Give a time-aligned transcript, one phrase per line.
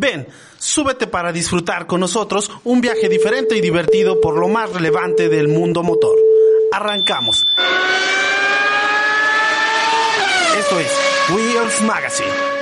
[0.00, 0.26] Ven,
[0.58, 5.46] súbete para disfrutar con nosotros un viaje diferente y divertido por lo más relevante del
[5.46, 6.16] mundo motor.
[6.72, 7.44] Arrancamos.
[10.58, 10.90] Esto es
[11.28, 12.59] Wheels Magazine.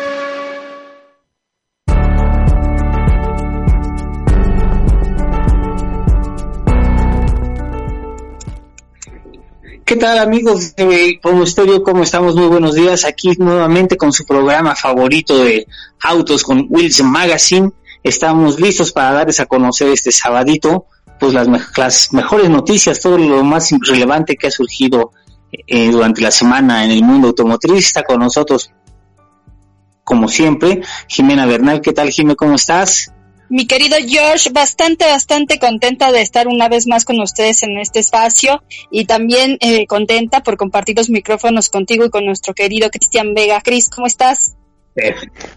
[9.89, 11.83] ¿Qué tal amigos de Como Estéreo?
[11.83, 12.37] ¿Cómo estamos?
[12.37, 13.07] Muy buenos días.
[13.07, 15.67] Aquí nuevamente con su programa favorito de
[16.03, 17.71] autos con Wheels Magazine.
[18.03, 20.85] Estamos listos para darles a conocer este sabadito
[21.19, 25.13] pues las, las mejores noticias, todo lo más relevante que ha surgido
[25.67, 27.87] eh, durante la semana en el mundo automotriz.
[27.87, 28.71] Está con nosotros,
[30.05, 31.81] como siempre, Jimena Bernal.
[31.81, 32.35] ¿Qué tal, Jimena?
[32.35, 33.11] ¿Cómo estás?
[33.51, 37.99] Mi querido George, bastante, bastante contenta de estar una vez más con ustedes en este
[38.01, 43.33] espacio y también eh, contenta por compartir los micrófonos contigo y con nuestro querido Cristian
[43.35, 43.61] Vega.
[43.63, 44.55] Cris, ¿cómo estás?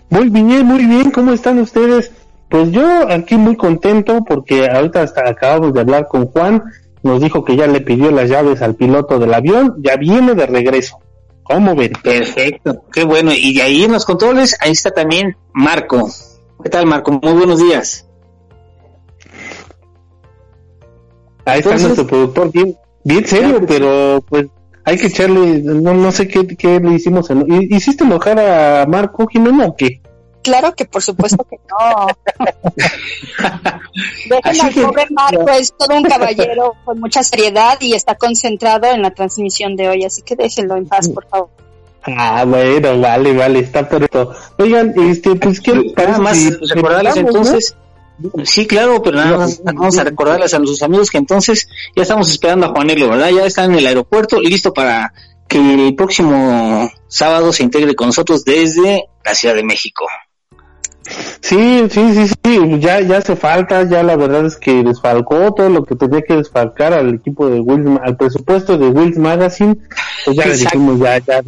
[0.09, 1.11] Muy bien, muy bien.
[1.11, 2.11] ¿Cómo están ustedes?
[2.49, 6.63] Pues yo aquí muy contento porque ahorita hasta acabamos de hablar con Juan.
[7.03, 9.75] Nos dijo que ya le pidió las llaves al piloto del avión.
[9.79, 10.99] Ya viene de regreso.
[11.43, 11.91] ¿Cómo ven?
[12.01, 13.31] Perfecto, qué bueno.
[13.33, 16.09] Y de ahí en los controles, ahí está también Marco.
[16.63, 17.11] ¿Qué tal, Marco?
[17.11, 18.07] Muy buenos días.
[21.45, 24.47] Ahí está nuestro productor, bien, bien serio, pero pues
[24.83, 27.29] hay que echarle, no, no sé qué, qué le hicimos.
[27.69, 30.01] ¿Hiciste enojar a Marco Jimeno o qué?
[30.43, 32.07] Claro que por supuesto que no.
[34.29, 39.01] Déjenme al joven Marco, es todo un caballero con mucha seriedad y está concentrado en
[39.01, 41.49] la transmisión de hoy, así que déjenlo en paz, por favor.
[42.03, 44.33] Ah, bueno, vale, vale, está perfecto.
[44.57, 46.37] Oigan, este, pues quiero nada más
[46.69, 47.75] recordarles entonces.
[48.43, 52.29] Sí, claro, pero nada más vamos a recordarles a nuestros amigos que entonces ya estamos
[52.29, 53.29] esperando a Juanelo, ¿verdad?
[53.29, 55.13] Ya está en el aeropuerto, listo para
[55.47, 60.05] que el próximo sábado se integre con nosotros desde la Ciudad de México.
[61.41, 65.69] Sí, sí, sí, sí, ya, ya hace falta, ya la verdad es que desfalcó todo
[65.69, 69.75] lo que tenía que desfalcar al equipo de Wills, al presupuesto de Wills Magazine,
[70.23, 71.41] pues ya le dijimos ya, ya,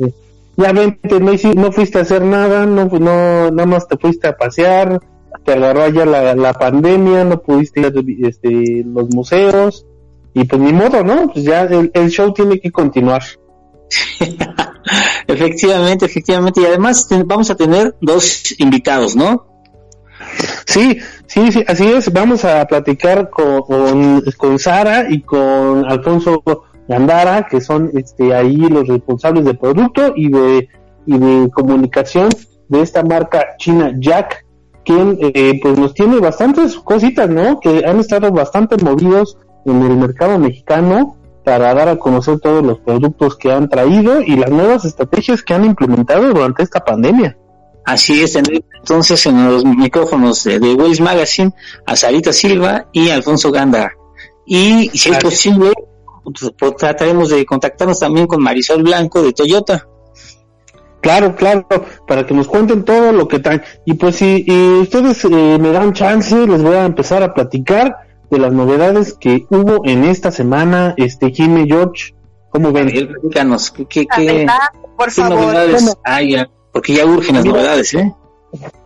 [0.55, 4.37] ya vente, no, no fuiste a hacer nada, no, no, nada más te fuiste a
[4.37, 4.99] pasear,
[5.43, 9.85] te agarró allá la, la pandemia, no pudiste ir a este, los museos,
[10.33, 11.31] y pues ni modo, ¿no?
[11.31, 13.23] Pues ya el, el show tiene que continuar.
[15.27, 19.47] efectivamente, efectivamente, y además vamos a tener dos invitados, ¿no?
[20.65, 20.97] Sí,
[21.27, 26.41] sí, sí, así es, vamos a platicar con, con, con Sara y con Alfonso
[26.87, 30.67] Gandara, que son este, ahí los responsables de producto y de,
[31.05, 32.29] y de comunicación
[32.69, 34.45] de esta marca china Jack,
[34.83, 37.59] quien eh, pues nos tiene bastantes cositas, ¿no?
[37.59, 42.79] Que han estado bastante movidos en el mercado mexicano para dar a conocer todos los
[42.79, 47.37] productos que han traído y las nuevas estrategias que han implementado durante esta pandemia.
[47.85, 51.53] Así es, entonces en los micrófonos de, de Waze Magazine
[51.85, 53.91] a Sarita Silva y Alfonso Gandara.
[54.45, 55.73] Y si es posible,
[56.77, 59.87] trataremos de contactarnos también con Marisol Blanco de Toyota.
[61.01, 61.67] Claro, claro,
[62.07, 63.61] para que nos cuenten todo lo que traen.
[63.85, 64.45] Y pues si
[64.81, 67.97] ustedes eh, me dan chance, les voy a empezar a platicar
[68.31, 72.15] de las novedades que hubo en esta semana, este Jimmy George.
[72.49, 72.87] ¿Cómo ven?
[72.87, 74.47] Explícanos, ¿qué, qué, qué,
[74.97, 75.39] por favor.
[75.39, 76.37] novedades hay?
[76.71, 78.13] Porque ya urgen las novedades, ¿eh?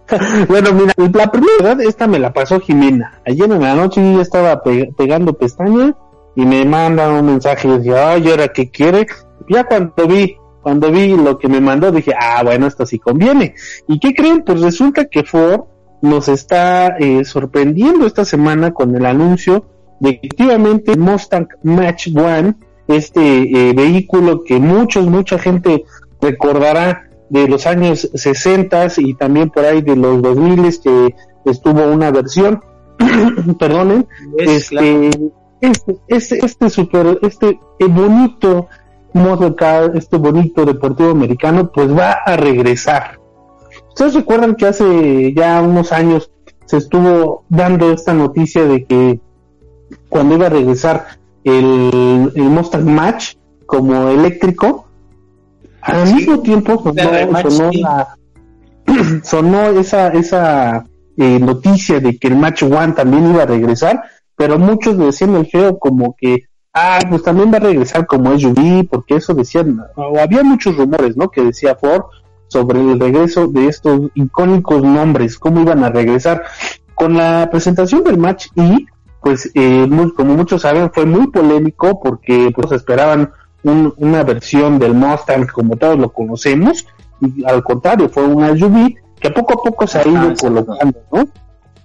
[0.47, 3.22] bueno, mira, la primera esta me la pasó Jimena.
[3.28, 5.96] Ayer en la noche yo estaba pegando pestaña
[6.38, 9.08] y me manda un mensaje y decía, ay, ¿ahora qué quiere?
[9.50, 13.56] Ya cuando vi, cuando vi lo que me mandó, dije, ah, bueno, esto sí conviene.
[13.88, 14.44] ¿Y qué creen?
[14.46, 15.61] Pues resulta que Ford
[16.03, 19.66] nos está eh, sorprendiendo esta semana con el anuncio
[20.00, 22.53] de que efectivamente Mustang Match One,
[22.88, 25.85] este eh, vehículo que muchos, mucha gente
[26.22, 31.16] recordará de los años 60 y también por ahí de los 2000 que
[31.46, 32.61] estuvo una versión,
[33.59, 34.08] perdonen,
[34.38, 35.09] este,
[35.62, 37.59] este, este, este super, este
[37.90, 38.68] bonito
[39.14, 39.56] modo
[39.96, 43.20] este bonito deportivo americano, pues va a regresar.
[43.90, 46.32] Ustedes recuerdan que hace ya unos años
[46.66, 49.20] se estuvo dando esta noticia de que
[50.09, 51.08] cuando iba a regresar
[51.44, 54.88] el, el Mustang Match como eléctrico,
[55.82, 58.18] al mismo tiempo sonó, la,
[59.24, 64.04] sonó esa, esa eh, noticia de que el Match One también iba a regresar,
[64.37, 66.43] pero muchos decían el feo como que,
[66.73, 71.17] ah, pues también va a regresar como SUV, porque eso decían, o había muchos rumores,
[71.17, 71.29] ¿no?
[71.29, 72.03] Que decía Ford
[72.47, 76.43] sobre el regreso de estos icónicos nombres, cómo iban a regresar.
[76.93, 78.85] Con la presentación del Match E,
[79.22, 83.31] pues eh, como muchos saben, fue muy polémico porque pues esperaban
[83.63, 86.85] una versión del Mustang como todos lo conocemos,
[87.19, 91.28] y al contrario, fue una SUV que poco a poco se ha ido colocando, ¿no?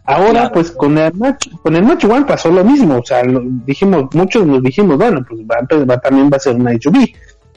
[0.04, 3.22] Ahora, pues con el Match, con el Match One pasó lo mismo, o sea,
[3.64, 7.06] dijimos, muchos nos dijimos, bueno, pues va, también va a ser una SUV.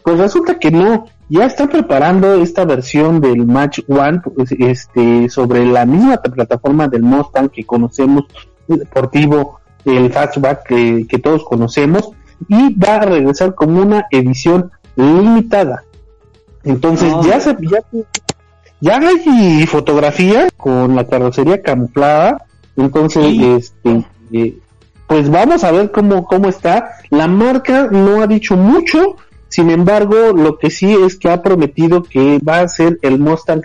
[0.04, 5.66] Pues resulta que no, ya está preparando esta versión del Match One, pues, este, sobre
[5.66, 8.26] la misma plataforma del Mustang que conocemos,
[8.68, 12.12] deportivo, el fastback que, que todos conocemos,
[12.48, 15.84] y va a regresar como una edición limitada.
[16.64, 17.80] Entonces ya se ya,
[18.86, 22.46] ya hay fotografía con la carrocería camuflada,
[22.78, 24.60] entonces este eh,
[25.08, 26.92] pues vamos a ver cómo cómo está.
[27.10, 29.16] La marca no ha dicho mucho,
[29.50, 33.64] sin embargo, lo que sí es que ha prometido que va a ser el Mustang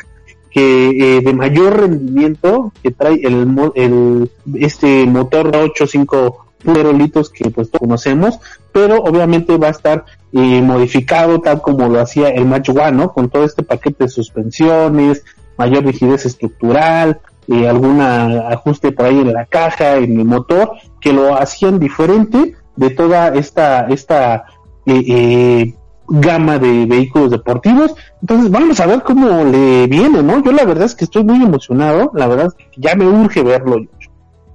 [0.50, 8.38] que eh, de mayor rendimiento que trae el, el este motor 85 que pues conocemos,
[8.72, 13.12] pero obviamente va a estar eh, modificado tal como lo hacía el Match One, ¿no?
[13.12, 15.24] Con todo este paquete de suspensiones,
[15.56, 21.12] mayor rigidez estructural, eh, algún ajuste por ahí en la caja, en el motor, que
[21.12, 24.44] lo hacían diferente de toda esta, esta
[24.86, 25.74] eh, eh
[26.10, 27.94] gama de vehículos deportivos.
[28.20, 30.42] Entonces vamos a ver cómo le viene, ¿no?
[30.42, 33.42] Yo la verdad es que estoy muy emocionado, la verdad es que ya me urge
[33.42, 33.86] verlo.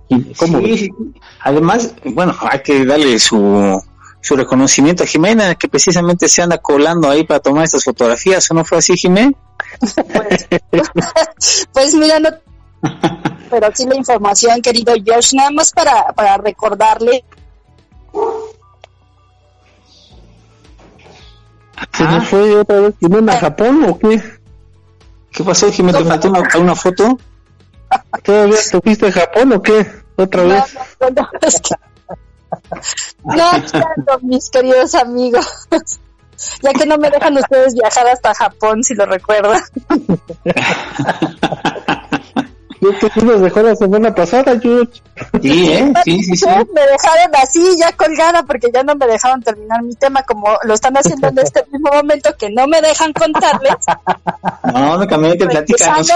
[0.09, 0.91] Sí,
[1.41, 3.81] además, bueno, hay que darle su,
[4.21, 8.53] su reconocimiento a Jimena, que precisamente se anda colando ahí para tomar estas fotografías, ¿o
[8.53, 9.31] no fue así, Jimena?
[9.79, 10.47] Pues,
[11.73, 12.29] pues mira, no,
[13.49, 17.23] pero sí la información, querido Josh, nada más para, para recordarle.
[21.93, 24.21] ¿Se nos fue otra vez Jimena a Japón o qué?
[25.31, 25.97] ¿Qué pasó, Jimena?
[25.97, 27.19] ¿Te faltó una, una foto?
[28.23, 29.85] ¿Todavía te fuiste a Japón o qué?
[30.15, 30.77] ¿Otra vez?
[33.23, 33.59] No, no,
[34.07, 35.67] no, mis queridos amigos.
[36.61, 39.61] Ya que no me dejan ustedes viajar hasta Japón, si lo recuerdan.
[42.79, 45.01] que tú nos dejó la semana pasada, George.
[45.41, 45.93] Sí, ¿eh?
[46.03, 46.45] Sí, sí, sí.
[46.45, 50.73] Me dejaron así, ya colgada, porque ya no me dejaron terminar mi tema, como lo
[50.73, 53.75] están haciendo en este mismo momento, que no me dejan contarles.
[54.73, 56.09] No, me cambié de platícanos.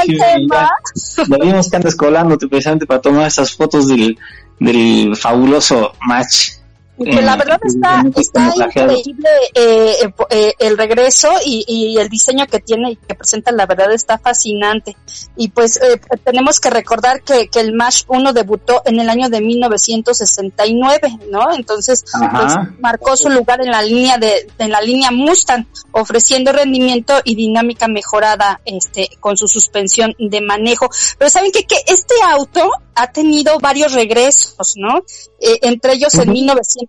[1.28, 4.18] Lo vimos que andas colándote precisamente para tomar esas fotos del,
[4.60, 6.59] del fabuloso match
[7.06, 12.46] pues la verdad está, está increíble eh, eh, eh, el regreso y, y, el diseño
[12.48, 14.96] que tiene y que presenta, la verdad está fascinante.
[15.38, 19.30] Y pues eh, tenemos que recordar que, que el MASH 1 debutó en el año
[19.30, 21.54] de 1969, ¿no?
[21.54, 27.14] Entonces pues, marcó su lugar en la línea de en la línea Mustang, ofreciendo rendimiento
[27.24, 30.90] y dinámica mejorada este con su suspensión de manejo.
[31.18, 32.70] Pero saben que, que este auto
[33.00, 34.98] ha tenido varios regresos, ¿no?
[35.40, 36.34] Eh, entre ellos en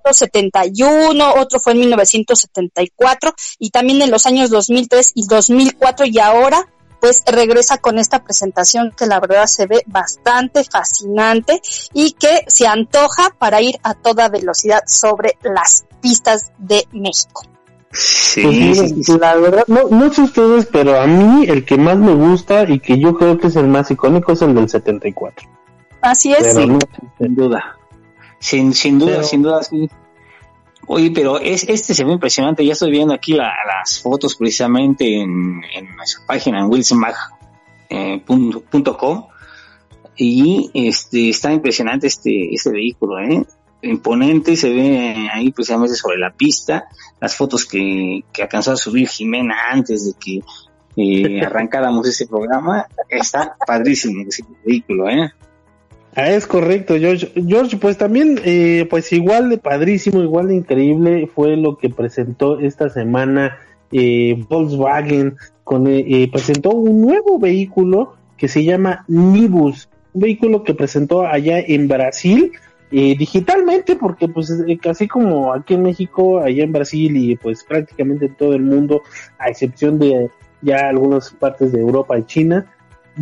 [0.05, 6.67] 1971, otro fue en 1974 y también en los años 2003 y 2004 y ahora
[7.00, 11.60] pues regresa con esta presentación que la verdad se ve bastante fascinante
[11.94, 17.43] y que se antoja para ir a toda velocidad sobre las pistas de México.
[17.93, 18.43] Sí,
[19.05, 22.63] pues la verdad, no, no sé ustedes, pero a mí el que más me gusta
[22.69, 25.48] y que yo creo que es el más icónico es el del 74.
[26.03, 26.69] Así es, sí.
[27.19, 27.80] sin duda.
[28.41, 29.89] Sin, sin duda, sin duda, sí.
[30.87, 32.65] Oye, pero es, este se ve impresionante.
[32.65, 39.29] Ya estoy viendo aquí las fotos precisamente en, en nuestra página, en wilsonmag.com.
[39.29, 39.31] Eh,
[40.17, 43.44] y este, está impresionante este, este vehículo, ¿eh?
[43.82, 46.89] Imponente, se ve ahí precisamente sobre la pista.
[47.20, 50.41] Las fotos que, que alcanzó a subir Jimena antes de que
[50.97, 52.87] eh, arrancáramos ese programa.
[53.09, 55.32] Está padrísimo ese vehículo, ¿eh?
[56.17, 57.32] Ah, es correcto, George.
[57.46, 62.58] George, pues también, eh, pues igual de padrísimo, igual de increíble fue lo que presentó
[62.58, 63.58] esta semana
[63.93, 65.36] eh, Volkswagen.
[65.62, 71.24] Con, eh, eh, presentó un nuevo vehículo que se llama Nibus, un vehículo que presentó
[71.24, 72.50] allá en Brasil,
[72.90, 74.52] eh, digitalmente, porque pues
[74.82, 79.02] casi como aquí en México, allá en Brasil y pues prácticamente en todo el mundo,
[79.38, 80.29] a excepción de
[80.60, 82.67] ya algunas partes de Europa y China,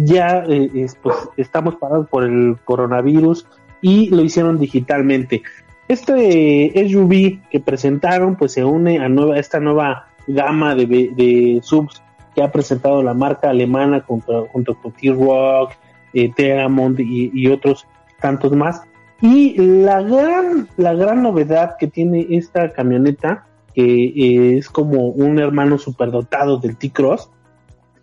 [0.05, 3.47] ya eh, pues, estamos parados por el coronavirus
[3.81, 5.43] y lo hicieron digitalmente.
[5.88, 12.02] Este SUV que presentaron pues se une a nueva, esta nueva gama de, de subs
[12.35, 15.73] que ha presentado la marca alemana junto, junto con T-Rock,
[16.12, 17.87] eh, Teramont y, otros
[18.21, 18.83] tantos más.
[19.21, 25.38] Y la gran, la gran novedad que tiene esta camioneta, que eh, es como un
[25.38, 27.31] hermano superdotado del T-Cross,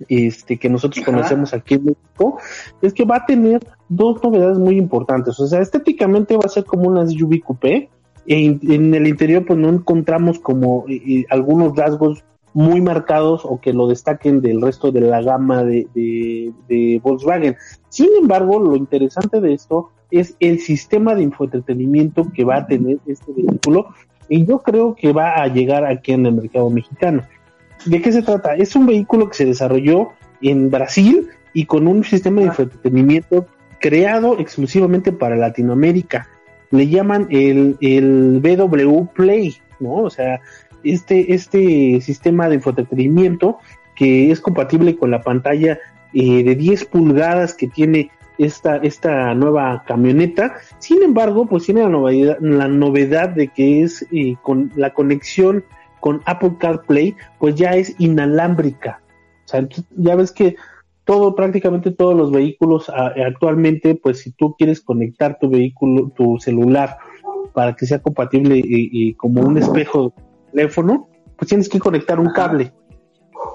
[0.09, 2.37] este, que nosotros conocemos aquí en México,
[2.81, 5.39] es que va a tener dos novedades muy importantes.
[5.39, 7.89] O sea, estéticamente va a ser como una SUV coupé.
[8.27, 12.23] En, en el interior, pues no encontramos como eh, eh, algunos rasgos
[12.55, 17.57] muy marcados o que lo destaquen del resto de la gama de, de, Volkswagen.
[17.89, 22.99] Sin embargo, lo interesante de esto es el sistema de infoentretenimiento que va a tener
[23.07, 23.87] este vehículo
[24.29, 27.23] y yo creo que va a llegar aquí en el mercado mexicano.
[27.85, 28.55] ¿De qué se trata?
[28.55, 33.47] Es un vehículo que se desarrolló en Brasil y con un sistema de entretenimiento
[33.79, 36.27] creado exclusivamente para Latinoamérica.
[36.71, 39.95] Le llaman el, el BW Play, ¿no?
[39.97, 40.41] O sea,
[40.83, 43.59] este, este sistema de entretenimiento
[43.95, 45.79] que es compatible con la pantalla
[46.13, 50.55] eh, de 10 pulgadas que tiene esta, esta nueva camioneta.
[50.79, 55.63] Sin embargo, pues tiene la novedad, la novedad de que es eh, con la conexión
[56.05, 59.01] con Apple CarPlay, pues ya es inalámbrica.
[59.43, 60.55] O sea, ya ves que
[61.03, 66.99] todo, prácticamente todos los vehículos actualmente, pues si tú quieres conectar tu vehículo, tu celular
[67.53, 72.29] para que sea compatible y, como un espejo de teléfono, pues tienes que conectar un
[72.33, 72.71] cable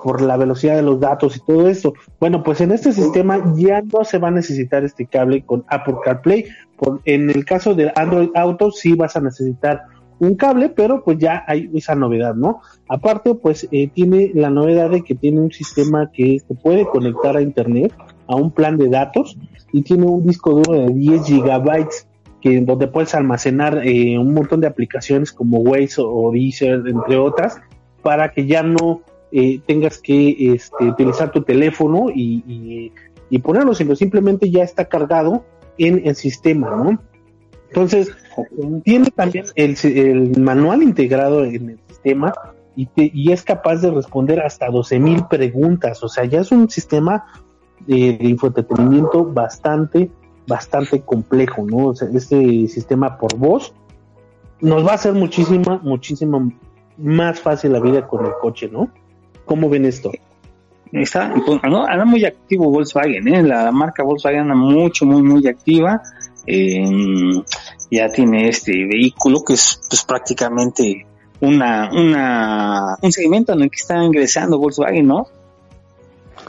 [0.03, 1.93] por la velocidad de los datos y todo eso.
[2.19, 5.99] Bueno, pues en este sistema ya no se va a necesitar este cable con Apple
[6.05, 6.47] CarPlay.
[6.77, 9.83] Por, en el caso de Android Auto sí vas a necesitar
[10.21, 12.61] un cable, pero pues ya hay esa novedad, ¿no?
[12.89, 17.37] Aparte, pues eh, tiene la novedad de que tiene un sistema que se puede conectar
[17.37, 17.93] a internet,
[18.27, 19.39] a un plan de datos,
[19.73, 22.07] y tiene un disco duro de 10 gigabytes
[22.43, 27.59] que donde puedes almacenar eh, un montón de aplicaciones como Waze o Deezer, entre otras,
[28.03, 29.01] para que ya no
[29.33, 32.93] eh, tengas que este, utilizar tu teléfono y,
[33.31, 35.45] y ponerlo, sino simplemente ya está cargado
[35.79, 36.99] en el sistema, ¿no?
[37.69, 38.11] Entonces,
[38.85, 42.33] tiene también el, manual integrado en el sistema
[42.77, 46.03] y, y, es capaz de responder hasta 12.000 preguntas.
[46.03, 47.27] O sea, ya es un sistema
[47.87, 50.11] de, de infoentretenimiento bastante,
[50.47, 51.89] bastante complejo, ¿no?
[51.89, 53.75] O sea, este sistema por voz
[54.61, 56.51] nos va a hacer muchísima, muchísima
[56.99, 58.91] más fácil la vida con el coche, ¿no?
[59.45, 60.11] ¿Cómo ven esto?
[60.93, 63.43] Está, pues, anda muy activo Volkswagen, ¿eh?
[63.43, 66.03] La marca Volkswagen anda mucho, muy, muy activa
[67.91, 71.07] ya tiene este vehículo que es pues prácticamente
[71.41, 75.27] una, una, un segmento en el que está ingresando Volkswagen, ¿no?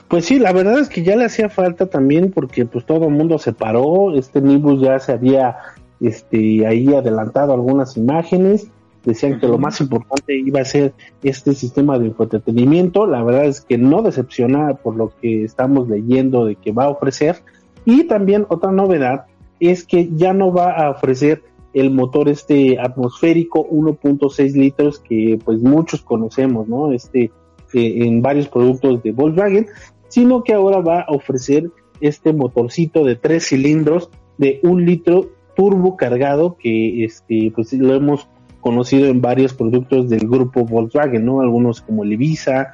[0.08, 3.14] Pues sí, la verdad es que ya le hacía falta también porque pues todo el
[3.14, 5.58] mundo se paró, este Nibus ya se había
[6.02, 8.68] este ahí adelantado algunas imágenes,
[9.06, 10.94] decían que lo más importante iba a ser
[11.24, 16.46] este sistema de entretenimiento, la verdad es que no decepciona por lo que estamos leyendo
[16.46, 17.38] de que va a ofrecer.
[17.84, 19.26] Y también otra novedad
[19.62, 25.62] es que ya no va a ofrecer el motor este atmosférico 1.6 litros que pues
[25.62, 26.92] muchos conocemos, ¿no?
[26.92, 27.32] Este
[27.74, 29.68] eh, en varios productos de Volkswagen,
[30.10, 35.96] sino que ahora va a ofrecer este motorcito de tres cilindros de un litro turbo
[35.96, 38.28] cargado que este pues lo hemos
[38.60, 41.42] conocido en varios productos del grupo Volkswagen, ¿no?
[41.42, 42.74] Algunos como el Ibiza,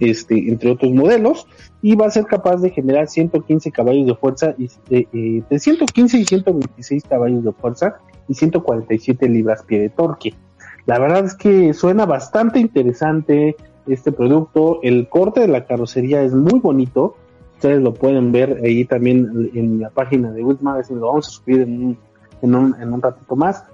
[0.00, 1.46] este, entre otros modelos,
[1.82, 5.58] y va a ser capaz de generar 115 caballos de fuerza, y, eh, eh, de
[5.58, 7.98] 115 y 126 caballos de fuerza
[8.28, 10.34] y 147 libras-pie de torque.
[10.86, 16.34] La verdad es que suena bastante interesante este producto, el corte de la carrocería es
[16.34, 17.16] muy bonito,
[17.54, 21.30] ustedes lo pueden ver ahí también en la página de Wiz Magazine, lo vamos a
[21.30, 21.98] subir en un,
[22.42, 23.64] en un, en un ratito más,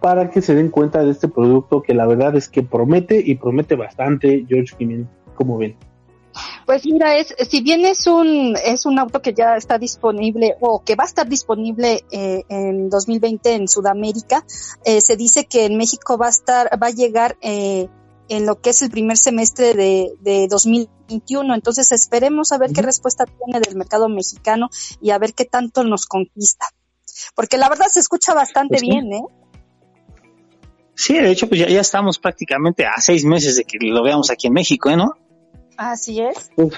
[0.00, 3.36] para que se den cuenta de este producto que la verdad es que promete y
[3.36, 5.06] promete bastante, George Jiménez.
[5.42, 5.76] ¿Cómo ven?
[6.66, 10.84] Pues mira, es, si bien es un, es un auto que ya está disponible o
[10.84, 14.44] que va a estar disponible eh, en 2020 en Sudamérica,
[14.84, 17.88] eh, se dice que en México va a estar, va a llegar eh,
[18.28, 21.56] en lo que es el primer semestre de, de 2021.
[21.56, 24.70] Entonces esperemos a ver qué respuesta tiene del mercado mexicano
[25.00, 26.66] y a ver qué tanto nos conquista.
[27.34, 29.24] Porque la verdad se escucha bastante pues bien, ¿eh?
[30.94, 34.30] Sí, de hecho, pues ya, ya estamos prácticamente a seis meses de que lo veamos
[34.30, 35.16] aquí en México, ¿eh, ¿no?
[35.90, 36.52] Así es.
[36.54, 36.74] Pues,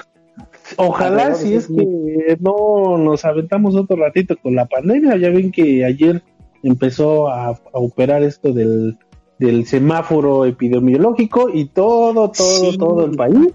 [0.78, 5.16] ojalá si es que no nos aventamos otro ratito con la pandemia.
[5.16, 6.22] Ya ven que ayer
[6.62, 8.98] empezó a, operar esto del,
[9.38, 13.52] del semáforo epidemiológico y todo, todo, todo el país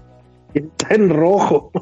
[0.54, 1.72] está en rojo.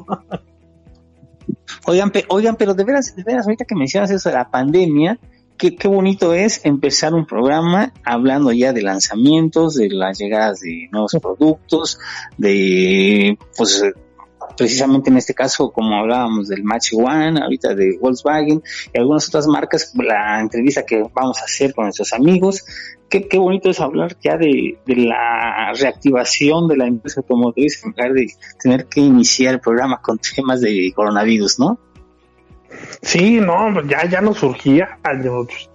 [1.85, 5.19] Oigan, oigan, pero de veras, de veras, ahorita que mencionas eso de la pandemia,
[5.59, 10.87] qué, qué bonito es empezar un programa hablando ya de lanzamientos, de las llegadas de
[10.91, 11.99] nuevos productos,
[12.37, 13.83] de pues
[14.57, 18.63] precisamente en este caso, como hablábamos del Match One, ahorita de Volkswagen
[18.93, 22.63] y algunas otras marcas, la entrevista que vamos a hacer con nuestros amigos.
[23.09, 27.91] Qué, qué bonito es hablar ya de, de la reactivación de la empresa automotriz en
[27.91, 28.27] lugar de
[28.61, 31.79] tener que iniciar el programa con temas de coronavirus, ¿no?
[33.01, 34.99] Sí, no, ya, ya nos surgía,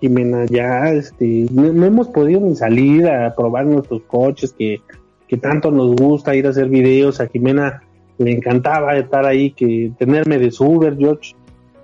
[0.01, 4.81] Jimena, ya este, no, no, hemos podido ni salir a probar nuestros coches que,
[5.27, 7.83] que tanto nos gusta ir a hacer videos, a Jimena
[8.19, 11.35] le encantaba estar ahí, que tenerme de su Uber, George.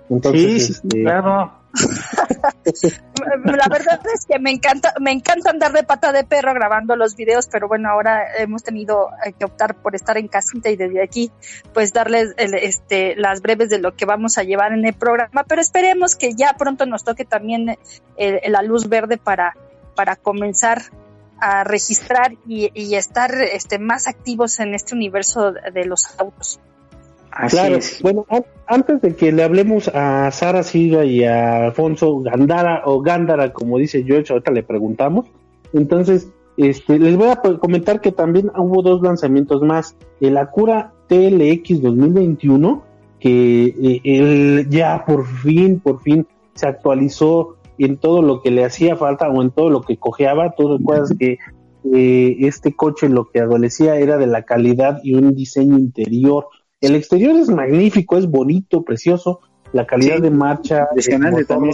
[0.09, 1.51] Entonces, sí, este, claro.
[3.45, 7.15] la verdad es que me encanta, me encanta andar de pata de perro grabando los
[7.15, 11.31] videos, pero bueno, ahora hemos tenido que optar por estar en casita y desde aquí,
[11.73, 15.43] pues darles el, este, las breves de lo que vamos a llevar en el programa,
[15.43, 17.77] pero esperemos que ya pronto nos toque también
[18.17, 19.55] el, la luz verde para,
[19.95, 20.81] para comenzar
[21.39, 26.59] a registrar y, y, estar este, más activos en este universo de los autos.
[27.31, 28.01] Así claro, es.
[28.01, 28.25] bueno,
[28.67, 33.77] antes de que le hablemos a Sara Silva y a Alfonso Gandara o Gándara, como
[33.77, 35.27] dice George, ahorita le preguntamos.
[35.73, 39.95] Entonces, este, les voy a comentar que también hubo dos lanzamientos más.
[40.19, 42.83] El Acura TLX 2021,
[43.19, 48.65] que eh, el, ya por fin, por fin se actualizó en todo lo que le
[48.65, 50.53] hacía falta o en todo lo que cojeaba.
[50.55, 51.37] Tú recuerdas que
[51.93, 56.47] eh, este coche lo que adolecía era de la calidad y un diseño interior
[56.81, 59.39] el exterior es magnífico, es bonito, precioso.
[59.71, 60.87] La calidad de marcha.
[60.89, 61.73] Impresionante también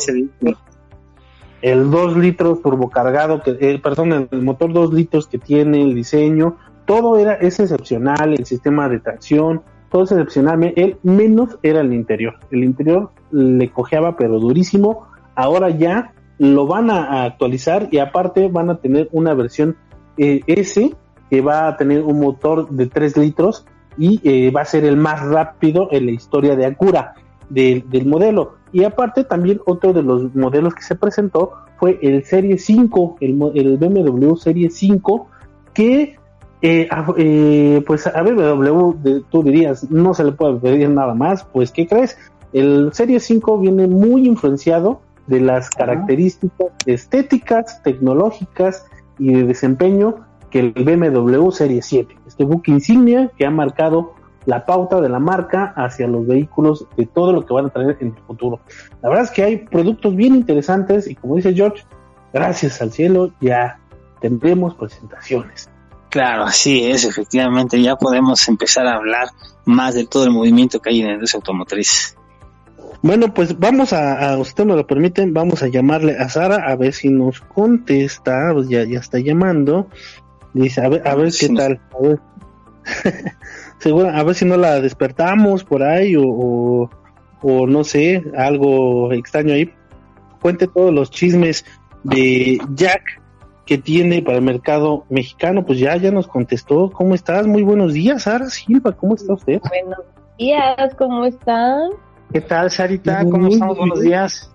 [1.61, 6.57] El 2 litros turbocargado, que, eh, perdón, el motor 2 litros que tiene, el diseño,
[6.85, 10.73] todo era, es excepcional, el sistema de tracción, todo es excepcional.
[10.75, 12.35] El menos era el interior.
[12.51, 15.07] El interior le cojeaba, pero durísimo.
[15.35, 19.77] Ahora ya lo van a, actualizar y aparte van a tener una versión
[20.17, 20.93] eh, S
[21.29, 23.65] que va a tener un motor de 3 litros
[23.97, 27.15] y eh, va a ser el más rápido en la historia de Acura
[27.49, 28.55] del modelo.
[28.73, 33.39] Y aparte también otro de los modelos que se presentó fue el Serie 5, el,
[33.55, 35.27] el BMW Serie 5,
[35.73, 36.17] que
[36.61, 41.71] eh, eh, pues a BMW tú dirías no se le puede pedir nada más, pues
[41.71, 42.17] ¿qué crees?
[42.51, 48.85] El Serie 5 viene muy influenciado de las características estéticas, tecnológicas
[49.19, 54.13] y de desempeño que el BMW Serie 7, este buque insignia que ha marcado
[54.45, 57.97] la pauta de la marca hacia los vehículos de todo lo que van a traer
[57.99, 58.61] en el futuro.
[59.01, 61.83] La verdad es que hay productos bien interesantes y como dice George,
[62.33, 63.79] gracias al cielo ya
[64.21, 65.69] tendremos presentaciones.
[66.09, 69.27] Claro, así es, efectivamente, ya podemos empezar a hablar
[69.65, 72.15] más de todo el movimiento que hay en la industria automotriz.
[73.01, 76.75] Bueno, pues vamos a, a usted me lo permiten, vamos a llamarle a Sara a
[76.77, 79.89] ver si nos contesta, pues ya, ya está llamando.
[80.57, 81.79] Dice, a ver, a ver qué tal.
[81.93, 82.19] A ver.
[83.79, 86.89] Seguro, a ver si no la despertamos por ahí o,
[87.41, 89.71] o, no sé, algo extraño ahí.
[90.41, 91.65] Cuente todos los chismes
[92.03, 93.21] de Jack
[93.65, 95.65] que tiene para el mercado mexicano.
[95.65, 96.91] Pues ya, ya nos contestó.
[96.91, 97.45] ¿Cómo estás?
[97.45, 98.93] Muy buenos días, Sara Silva.
[98.93, 99.61] ¿Cómo está usted?
[99.69, 100.05] Buenos
[100.37, 101.91] días, ¿cómo están?
[102.31, 103.23] ¿Qué tal, Sarita?
[103.29, 103.77] ¿Cómo estamos?
[103.77, 104.51] Buenos días.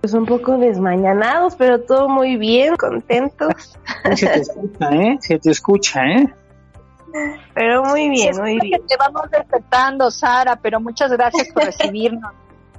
[0.00, 3.76] Pues un poco desmañanados, pero todo muy bien, contentos.
[4.14, 5.18] Se te escucha, ¿eh?
[5.20, 6.34] Se te escucha, ¿eh?
[7.54, 8.80] Pero muy bien, muy bien.
[8.86, 12.32] Te vamos despertando, Sara, pero muchas gracias por recibirnos.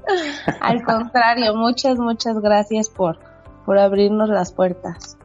[0.62, 3.19] Al contrario, muchas, muchas gracias por,
[3.65, 5.17] por abrirnos las puertas.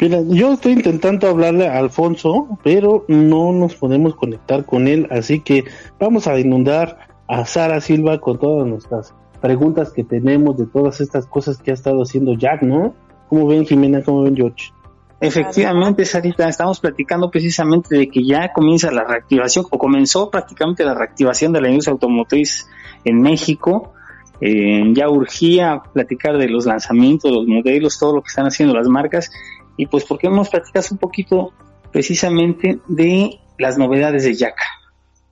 [0.00, 5.40] Mira, yo estoy intentando hablarle a Alfonso, pero no nos podemos conectar con él, así
[5.40, 5.64] que
[5.98, 11.26] vamos a inundar a Sara Silva con todas nuestras preguntas que tenemos de todas estas
[11.26, 12.94] cosas que ha estado haciendo Jack, ¿no?
[13.28, 14.02] ¿Cómo ven Jimena?
[14.02, 14.72] ¿Cómo ven George?
[15.20, 20.94] Efectivamente, Sarita, estamos platicando precisamente de que ya comienza la reactivación, o comenzó prácticamente la
[20.94, 22.68] reactivación de la industria automotriz
[23.04, 23.92] en México.
[24.40, 28.86] Eh, ya urgía platicar de los lanzamientos, los modelos, todo lo que están haciendo las
[28.86, 29.30] marcas.
[29.76, 31.52] Y pues, ¿por qué hemos platicado un poquito
[31.90, 34.56] precisamente de las novedades de Jack?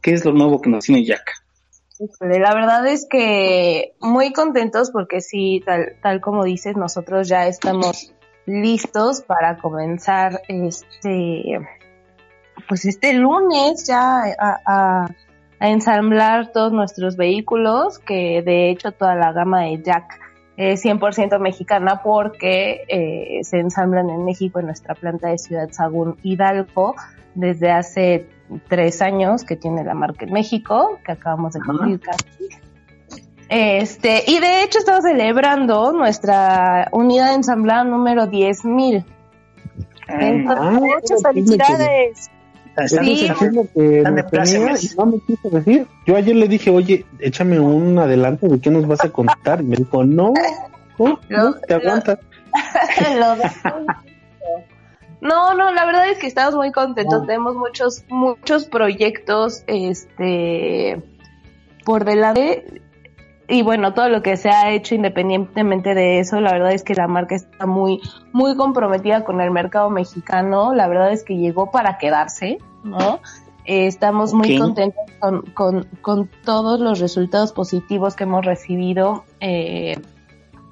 [0.01, 1.46] ¿Qué es lo nuevo que nos tiene Jack?
[2.21, 8.13] La verdad es que muy contentos porque sí, tal, tal como dices, nosotros ya estamos
[8.47, 11.59] listos para comenzar este,
[12.69, 15.09] pues este lunes ya a,
[15.59, 20.21] ensamblar todos nuestros vehículos, que de hecho toda la gama de Jack
[20.59, 26.19] es 100% mexicana porque eh, se ensamblan en México en nuestra planta de Ciudad Sagún
[26.23, 26.95] Hidalgo
[27.37, 28.27] desde hace
[28.69, 32.25] tres años que tiene la marca en México, que acabamos de cumplir casi.
[33.49, 39.05] Este, y de hecho estamos celebrando nuestra unidad de ensamblada número 10.000.
[40.09, 42.31] Ah, muchas felicidades.
[42.77, 44.97] Están, Ese es el chisme que están de plácemes.
[44.99, 45.87] no me quiso decir.
[46.07, 49.61] Yo ayer le dije, oye, échame un adelanto de qué nos vas a contar.
[49.63, 50.33] Y me dijo, no,
[50.99, 52.19] no, no, Lo- te aguantas.
[53.19, 53.77] Lo dejo.
[55.27, 57.27] No, no, la verdad es que estamos muy contentos.
[57.27, 61.03] Tenemos muchos, muchos proyectos, este,
[61.85, 62.83] por delante.
[63.49, 66.95] Y bueno, todo lo que se ha hecho independientemente de eso, la verdad es que
[66.95, 68.01] la marca está muy,
[68.33, 70.75] muy comprometida con el mercado mexicano.
[70.75, 73.21] La verdad es que llegó para quedarse, ¿no?
[73.65, 79.97] Eh, estamos muy contentos con, con, con todos los resultados positivos que hemos recibido eh,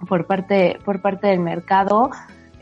[0.09, 2.11] por parte, por parte del mercado.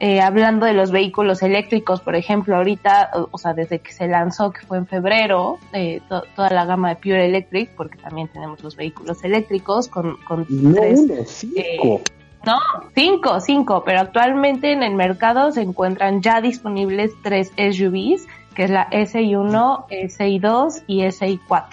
[0.04, 4.50] Eh, hablando de los vehículos eléctricos, por ejemplo, ahorita, o- sea, desde que se lanzó,
[4.50, 8.60] que fue en febrero, eh, to- toda la gama de Pure Electric, porque también tenemos
[8.64, 12.00] los vehículos eléctricos con, con No tres, uno, cinco.
[12.44, 12.58] no,
[12.96, 18.70] cinco, cinco, pero actualmente en el mercado se encuentran ya disponibles tres SUVs, que es
[18.70, 21.64] la SI1, SI2 y SI4.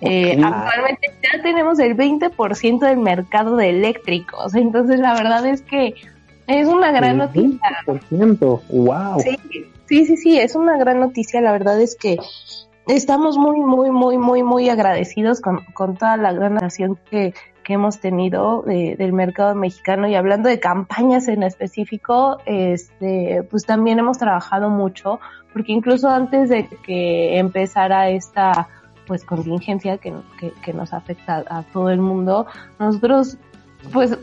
[0.00, 5.94] Eh, actualmente ya tenemos el 20% del mercado de eléctricos, entonces la verdad es que
[6.60, 7.60] es una gran noticia.
[7.86, 8.60] 20%.
[8.68, 9.20] Wow.
[9.20, 9.38] Sí,
[9.86, 11.40] sí, sí, sí, es una gran noticia.
[11.40, 12.18] La verdad es que
[12.86, 17.34] estamos muy, muy, muy, muy, muy agradecidos con, con toda la gran nación que,
[17.64, 23.64] que hemos tenido de- del mercado mexicano y hablando de campañas en específico, este, pues
[23.64, 25.20] también hemos trabajado mucho,
[25.52, 28.68] porque incluso antes de que empezara esta
[29.06, 32.46] pues contingencia que, que, que nos afecta a todo el mundo,
[32.78, 33.36] nosotros
[33.92, 34.16] pues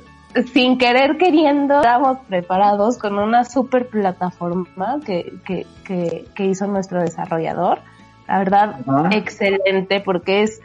[0.53, 7.01] sin querer queriendo, estábamos preparados con una super plataforma que, que, que, que hizo nuestro
[7.01, 7.79] desarrollador.
[8.27, 8.75] La verdad,
[9.11, 10.61] excelente porque es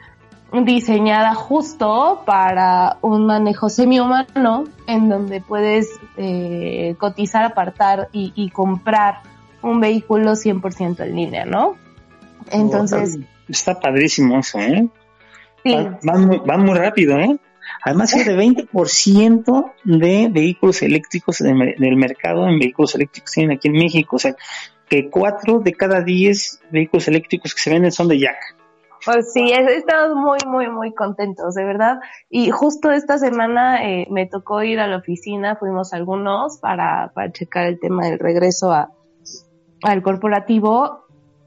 [0.53, 9.21] diseñada justo para un manejo semi-humano en donde puedes eh, cotizar, apartar y, y comprar
[9.63, 11.77] un vehículo 100% en línea, ¿no?
[12.51, 14.89] Entonces, Está padrísimo eso, ¿eh?
[15.65, 15.75] sí,
[16.07, 17.37] Va- muy rápido, ¿eh?
[17.85, 23.57] Además, es de 20% de vehículos eléctricos mer- del mercado en vehículos eléctricos que tienen
[23.57, 24.17] aquí en México.
[24.17, 24.35] O sea,
[24.89, 28.37] que 4 de cada 10 vehículos eléctricos que se venden son de Jack.
[29.05, 31.99] Pues sí, es- estamos muy, muy, muy contentos, de verdad.
[32.31, 37.31] Y justo esta semana eh, me tocó ir a la oficina, fuimos algunos para, para
[37.33, 38.89] checar el tema del regreso a,
[39.83, 41.05] al corporativo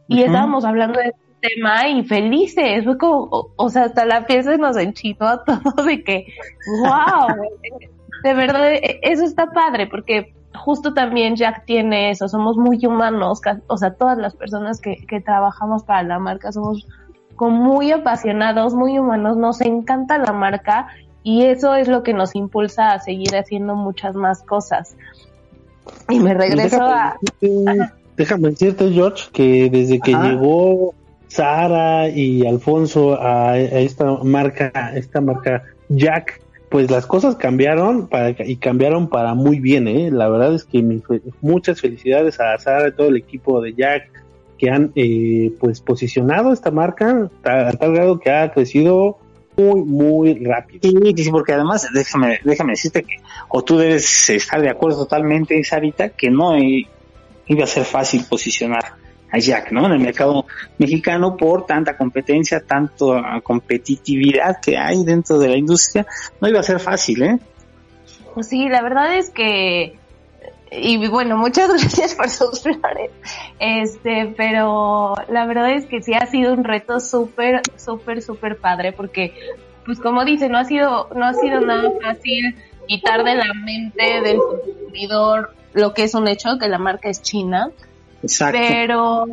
[0.08, 4.44] y estábamos hablando de tema y felices, fue como, o, o sea, hasta la piel
[4.44, 6.26] se nos enchinó a todos de que,
[6.66, 7.36] wow,
[8.24, 13.42] de verdad, e- eso está padre porque justo también Jack tiene eso, somos muy humanos,
[13.68, 16.88] o sea, todas las personas que, que trabajamos para la marca somos
[17.36, 20.88] como muy apasionados, muy humanos, nos encanta la marca
[21.22, 24.96] y eso es lo que nos impulsa a seguir haciendo muchas más cosas.
[26.10, 27.18] Y me regreso Déjame a...
[27.22, 30.30] decirte- Déjame decirte, George, que desde que Ajá.
[30.30, 30.96] llegó
[31.28, 38.58] Sara y Alfonso a, esta marca, esta marca Jack, pues las cosas cambiaron para, y
[38.58, 40.10] cambiaron para muy bien, ¿eh?
[40.12, 40.84] La verdad es que
[41.42, 44.10] muchas felicidades a Sara y todo el equipo de Jack
[44.58, 49.18] que han eh, pues posicionado esta marca a tal grado que ha crecido
[49.56, 50.80] muy, muy rápido.
[50.82, 53.16] Sí, porque además, déjame, déjame decirte que,
[53.50, 56.88] o tú debes estar de acuerdo totalmente, Sarita, que no i-
[57.48, 58.84] iba a ser fácil posicionar
[59.32, 59.86] a Jack, ¿no?
[59.86, 60.46] En el mercado
[60.78, 66.06] mexicano por tanta competencia, tanto ah, competitividad que hay dentro de la industria,
[66.40, 67.40] no iba a ser fácil, ¿eh?
[68.34, 69.98] Pues sí, la verdad es que
[70.72, 73.12] y bueno, muchas gracias por sus flores.
[73.60, 78.92] Este, pero la verdad es que sí ha sido un reto súper, súper, súper padre
[78.92, 79.34] porque,
[79.86, 82.56] pues como dice, no ha sido, no ha sido nada fácil
[82.88, 87.22] quitar de la mente del consumidor lo que es un hecho, que la marca es
[87.22, 87.70] china,
[88.24, 88.60] Exacto.
[88.60, 89.26] pero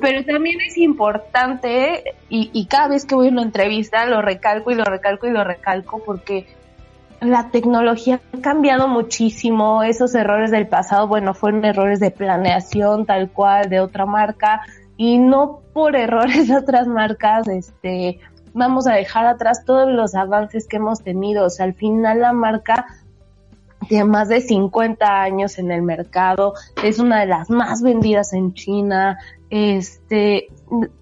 [0.00, 4.70] pero también es importante y, y cada vez que voy a una entrevista lo recalco
[4.70, 6.46] y lo recalco y lo recalco porque
[7.22, 13.30] la tecnología ha cambiado muchísimo, esos errores del pasado, bueno, fueron errores de planeación tal
[13.30, 14.62] cual de otra marca
[14.96, 18.18] y no por errores de otras marcas, este,
[18.54, 22.32] vamos a dejar atrás todos los avances que hemos tenido, o sea, al final la
[22.32, 22.86] marca
[23.88, 28.54] tiene más de 50 años en el mercado, es una de las más vendidas en
[28.54, 29.18] China,
[29.50, 30.48] este,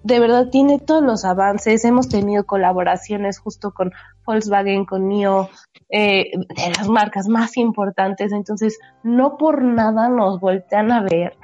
[0.03, 3.91] de verdad tiene todos los avances, hemos tenido colaboraciones justo con
[4.25, 5.49] Volkswagen, con NIO,
[5.89, 11.37] eh, de las marcas más importantes, entonces no por nada nos voltean a ver.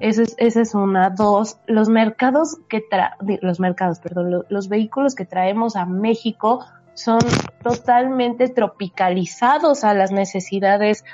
[0.00, 1.10] Esa es, esa es una.
[1.10, 6.64] Dos, los mercados que tra los mercados, perdón, lo, los vehículos que traemos a México
[6.94, 7.20] son
[7.62, 11.04] totalmente tropicalizados a las necesidades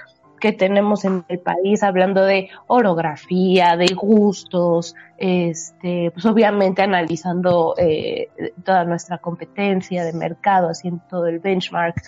[0.40, 8.31] que tenemos en el país, hablando de orografía, de gustos, este, pues obviamente analizando eh,
[8.64, 12.03] toda nuestra competencia de mercado, haciendo todo el benchmark.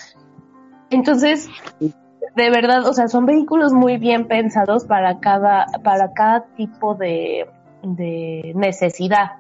[0.91, 1.49] Entonces,
[1.81, 7.47] de verdad, o sea, son vehículos muy bien pensados para cada, para cada tipo de,
[7.83, 9.33] de necesidad.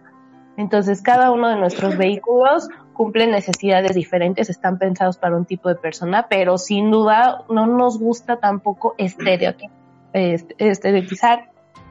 [0.59, 5.74] Entonces, cada uno de nuestros vehículos cumple necesidades diferentes, están pensados para un tipo de
[5.76, 9.72] persona, pero sin duda no nos gusta tampoco estereotipar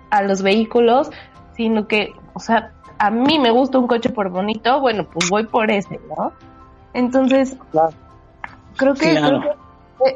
[0.10, 1.10] a los vehículos,
[1.56, 5.48] sino que, o sea, a mí me gusta un coche por bonito, bueno, pues voy
[5.48, 6.34] por ese, ¿no?
[6.94, 7.58] Entonces,
[8.78, 9.50] creo que, creo que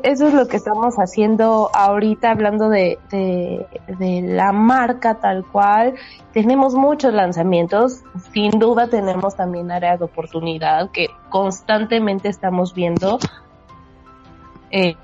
[0.03, 5.95] eso es lo que estamos haciendo ahorita, hablando de, de, la marca tal cual.
[6.33, 13.19] Tenemos muchos lanzamientos, sin duda tenemos también áreas de oportunidad que constantemente estamos viendo
[14.71, 14.95] eh,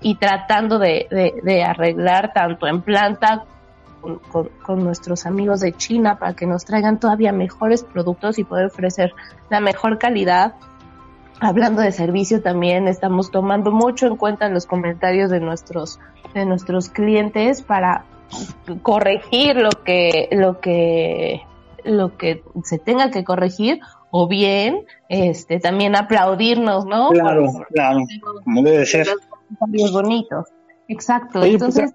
[0.00, 3.44] y tratando de, de, arreglar tanto en planta
[4.00, 8.66] con, con, nuestros amigos de China para que nos traigan todavía mejores productos y poder
[8.66, 9.12] ofrecer
[9.50, 10.54] la mejor calidad
[11.40, 15.98] hablando de servicio también estamos tomando mucho en cuenta los comentarios de nuestros
[16.34, 18.04] de nuestros clientes para
[18.82, 21.40] corregir lo que lo que
[21.84, 28.00] lo que se tenga que corregir o bien este también aplaudirnos no claro claro
[28.44, 29.08] como debe ser.
[29.72, 30.46] Los bonitos.
[30.86, 31.94] Exacto pues, entonces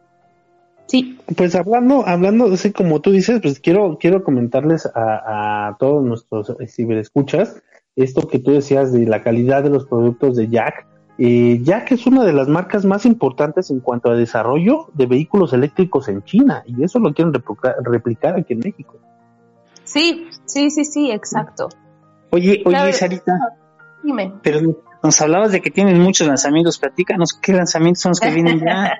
[0.88, 1.18] sí.
[1.38, 6.54] pues hablando hablando así como tú dices pues quiero quiero comentarles a, a todos nuestros
[6.68, 7.62] ciberescuchas
[7.96, 10.86] esto que tú decías de la calidad de los productos de Jack.
[11.18, 15.54] Eh, Jack es una de las marcas más importantes en cuanto a desarrollo de vehículos
[15.54, 18.98] eléctricos en China y eso lo quieren replicar, aquí en México.
[19.86, 21.70] Sí, sí, sí, sí, exacto.
[22.32, 23.40] Oye, oye, Sarita.
[24.04, 24.34] Dime.
[24.44, 24.60] Pero
[25.02, 26.78] nos hablabas de que tienen muchos lanzamientos.
[26.80, 29.00] Platícanos qué lanzamientos son los que vienen ya.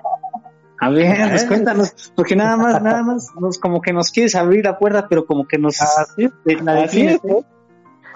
[0.78, 4.62] A ver, pues cuéntanos, porque nada más, nada más, nos, como que nos quieres abrir
[4.66, 5.80] la puerta, pero como que nos...
[5.80, 7.20] Así, la así es,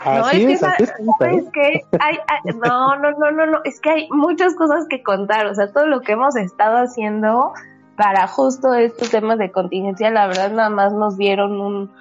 [0.04, 2.18] no, es que, es que hay,
[2.54, 5.86] no, no, no, no, no, es que hay muchas cosas que contar, o sea, todo
[5.86, 7.52] lo que hemos estado haciendo
[7.96, 11.92] para justo estos temas de contingencia, la verdad nada más nos dieron un,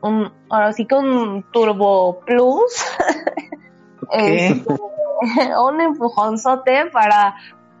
[0.00, 2.84] un ahora sí que un turbo plus,
[4.12, 4.74] este,
[5.60, 7.34] un empujonzote para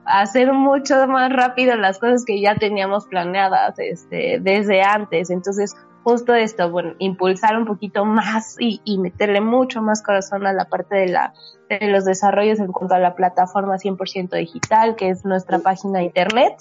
[0.06, 5.30] hacer mucho más rápido las cosas que ya teníamos planeadas este, desde antes.
[5.30, 10.52] Entonces, justo esto, bueno, impulsar un poquito más y, y, meterle mucho más corazón a
[10.52, 11.32] la parte de, la,
[11.68, 16.04] de los desarrollos en cuanto a la plataforma 100% digital, que es nuestra página de
[16.04, 16.54] internet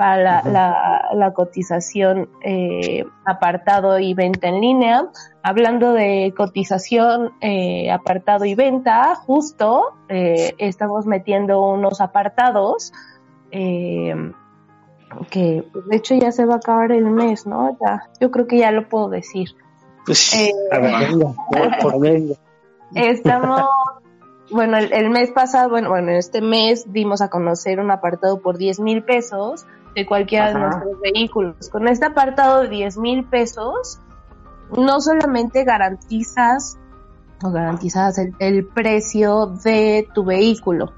[0.00, 5.10] para la, la, cotización eh, apartado y venta en línea.
[5.42, 12.94] Hablando de cotización eh, apartado y venta, justo eh, estamos metiendo unos apartados
[13.50, 14.14] eh,
[15.28, 17.76] que de hecho ya se va a acabar el mes, ¿no?
[17.78, 19.50] Ya, yo creo que ya lo puedo decir.
[20.06, 22.22] Pues, a ver,
[22.94, 23.68] Estamos,
[24.50, 28.80] bueno, el, mes pasado, bueno, bueno, este mes dimos a conocer un apartado por 10
[28.80, 31.68] mil pesos de cualquiera de nuestros vehículos.
[31.70, 34.00] Con este apartado de 10 mil pesos,
[34.76, 36.78] no solamente garantizas
[37.42, 40.92] o garantizas el precio de tu vehículo,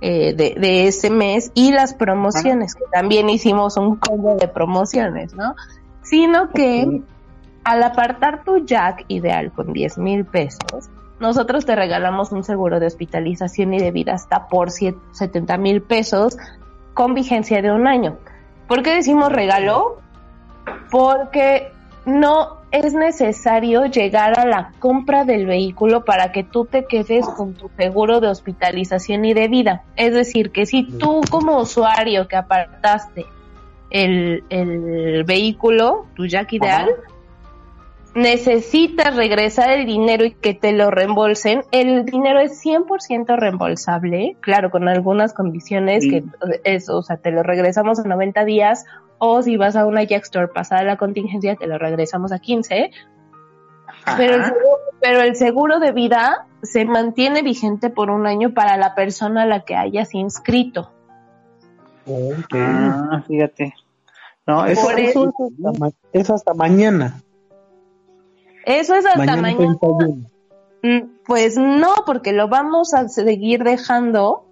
[0.00, 5.34] eh, de, de, ese mes y las promociones, que también hicimos un combo de promociones,
[5.34, 5.54] ¿no?
[6.02, 7.02] Sino que
[7.62, 12.86] al apartar tu jack ideal con 10 mil pesos, nosotros te regalamos un seguro de
[12.86, 16.36] hospitalización y de vida hasta por 70 mil pesos
[16.94, 18.18] con vigencia de un año.
[18.72, 20.00] ¿Por qué decimos regalo?
[20.90, 21.72] Porque
[22.06, 27.52] no es necesario llegar a la compra del vehículo para que tú te quedes con
[27.52, 29.82] tu seguro de hospitalización y de vida.
[29.94, 33.26] Es decir, que si tú como usuario que apartaste
[33.90, 36.88] el, el vehículo, tu jack ideal,
[38.14, 44.70] necesitas regresar el dinero y que te lo reembolsen, el dinero es 100% reembolsable, claro,
[44.70, 46.24] con algunas condiciones que
[46.64, 48.84] eso, o sea, te lo regresamos a 90 días
[49.18, 52.90] o si vas a una Jack Store pasada la contingencia, te lo regresamos a 15.
[54.16, 58.76] Pero el, seguro, pero el seguro de vida se mantiene vigente por un año para
[58.76, 60.90] la persona a la que hayas inscrito.
[62.52, 63.74] Ah, fíjate.
[64.44, 64.90] No, eso,
[66.12, 67.22] es hasta mañana.
[68.64, 69.76] Eso es hasta mañana.
[70.82, 74.46] Mm, pues no, porque lo vamos a seguir dejando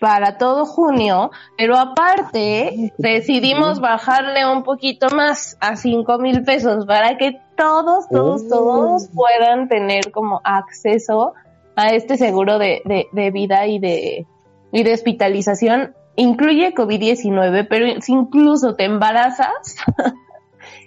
[0.00, 7.16] para todo junio, pero aparte decidimos bajarle un poquito más a cinco mil pesos para
[7.16, 8.48] que todos, todos, oh.
[8.48, 11.32] todos puedan tener como acceso
[11.76, 14.26] a este seguro de, de, de vida y de,
[14.70, 19.76] y de hospitalización incluye COVID-19, pero si incluso te embarazas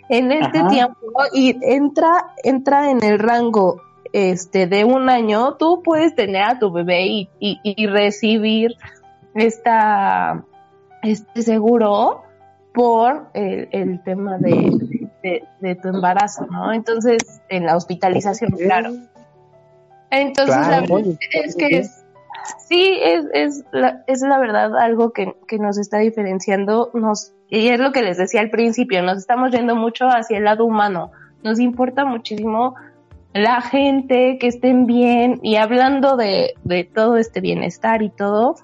[0.10, 0.98] en este tiempo
[1.34, 6.72] y entra, entra en el rango este de un año, tú puedes tener a tu
[6.72, 8.76] bebé y, y, recibir
[9.36, 10.44] esta
[11.04, 12.24] este seguro
[12.74, 16.74] por el, tema de, de, tu embarazo, ¿no?
[16.74, 18.94] Entonces, en la hospitalización, claro.
[20.12, 21.99] Entonces, la verdad es que es,
[22.68, 27.70] sí, es, es, la, es la verdad algo que, que nos está diferenciando, nos, y
[27.70, 31.12] es lo que les decía al principio, nos estamos yendo mucho hacia el lado humano,
[31.44, 32.76] nos importa muchísimo
[33.34, 38.56] la gente, que estén bien, y hablando de, de todo este bienestar y todo,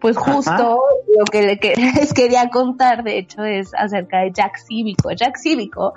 [0.00, 0.80] pues justo
[1.16, 1.56] lo que
[1.96, 5.10] les quería contar, de hecho, es acerca de Jack Cívico.
[5.12, 5.94] Jack Cívico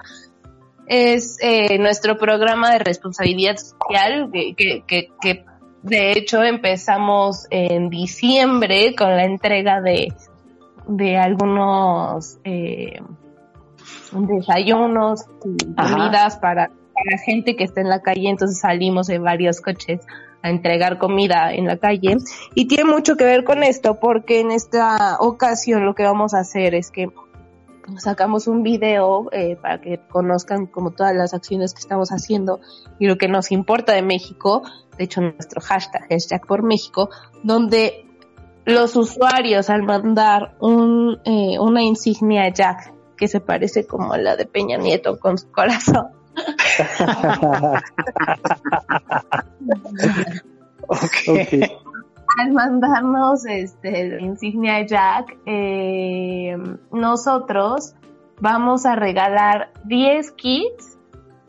[0.88, 5.46] es eh, nuestro programa de responsabilidad social que, que, que,
[5.84, 10.14] de hecho empezamos en diciembre con la entrega de,
[10.88, 13.00] de algunos eh,
[14.12, 19.62] desayunos y comidas para, para gente que está en la calle, entonces salimos en varios
[19.62, 20.02] coches
[20.44, 22.18] a entregar comida en la calle.
[22.56, 26.40] Y tiene mucho que ver con esto, porque en esta ocasión lo que vamos a
[26.40, 27.10] hacer es que
[27.98, 32.60] sacamos un video eh, para que conozcan como todas las acciones que estamos haciendo
[33.00, 34.64] y lo que nos importa de México,
[34.98, 37.10] de hecho nuestro hashtag es Jack por México,
[37.44, 38.06] donde
[38.66, 44.46] los usuarios al mandar un, eh, una insignia Jack que se parece como la de
[44.46, 46.08] Peña Nieto con su corazón,
[52.38, 56.56] Al mandarnos este, insignia Jack, eh,
[56.92, 57.96] nosotros
[58.40, 60.98] vamos a regalar 10 kits.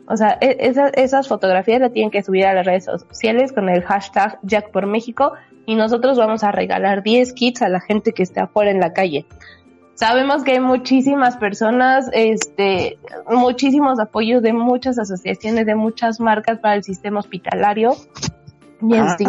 [0.07, 3.83] O sea, e, esas fotografías las tienen que subir a las redes sociales con el
[3.83, 5.33] hashtag Jack por México
[5.65, 8.93] y nosotros vamos a regalar 10 kits a la gente que esté afuera en la
[8.93, 9.25] calle.
[9.95, 12.97] Sabemos que hay muchísimas personas, este,
[13.29, 17.95] muchísimos apoyos de muchas asociaciones, de muchas marcas para el sistema hospitalario.
[18.87, 19.25] Y este,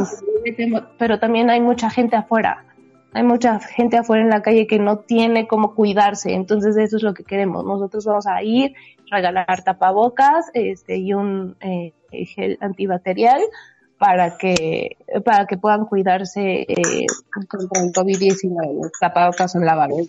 [0.98, 2.64] pero también hay mucha gente afuera.
[3.12, 6.34] Hay mucha gente afuera en la calle que no tiene cómo cuidarse.
[6.34, 7.64] Entonces eso es lo que queremos.
[7.64, 8.74] Nosotros vamos a ir,
[9.10, 13.40] regalar tapabocas, este, y un eh, gel antibacterial
[13.98, 18.90] para que para que puedan cuidarse eh, contra el COVID-19.
[19.00, 20.08] Tapabocas son lavados.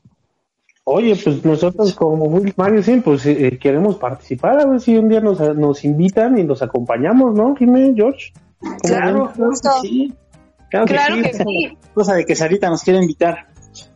[0.88, 5.10] Oye, pues nosotros como Will Magazine, pues eh, eh, queremos participar, a ver si un
[5.10, 8.32] día nos, nos invitan y nos acompañamos, ¿no, Jimé, George?
[8.84, 9.70] Claro, justo.
[9.82, 10.14] Sí.
[10.70, 11.78] Claro, que, sí.
[11.92, 13.48] Cosa de que Sarita nos quiere invitar.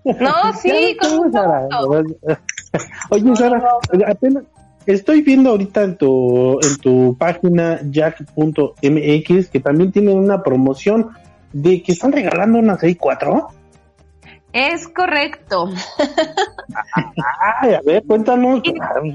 [0.04, 1.68] No, sí, con Sara.
[3.12, 3.64] Oye, Sara,
[4.08, 4.46] apenas
[4.88, 11.10] estoy viendo ahorita en tu, en tu página jack.mx que también tienen una promoción
[11.54, 13.50] de que están regalando una 64.
[14.52, 15.70] Es correcto.
[17.62, 18.62] Ay, a ver, cuéntanos,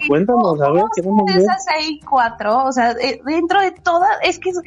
[0.07, 1.37] cuéntanos, a ver, ver.
[1.37, 4.61] Esas hay cuatro, o sea, dentro de todas, es que es,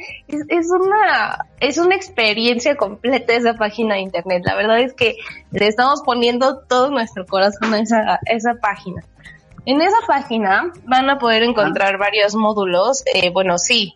[0.48, 4.42] es, una, es una experiencia completa esa página de internet.
[4.44, 5.16] La verdad es que
[5.52, 9.02] le estamos poniendo todo nuestro corazón a esa, esa página.
[9.64, 13.02] En esa página van a poder encontrar varios módulos.
[13.12, 13.94] Eh, bueno, sí,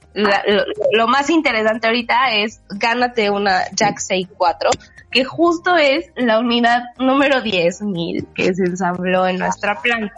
[0.92, 4.68] lo, más interesante ahorita es gánate una Jack 64,
[5.12, 10.14] que justo es la unidad número 10.000 que se ensambló en nuestra planta.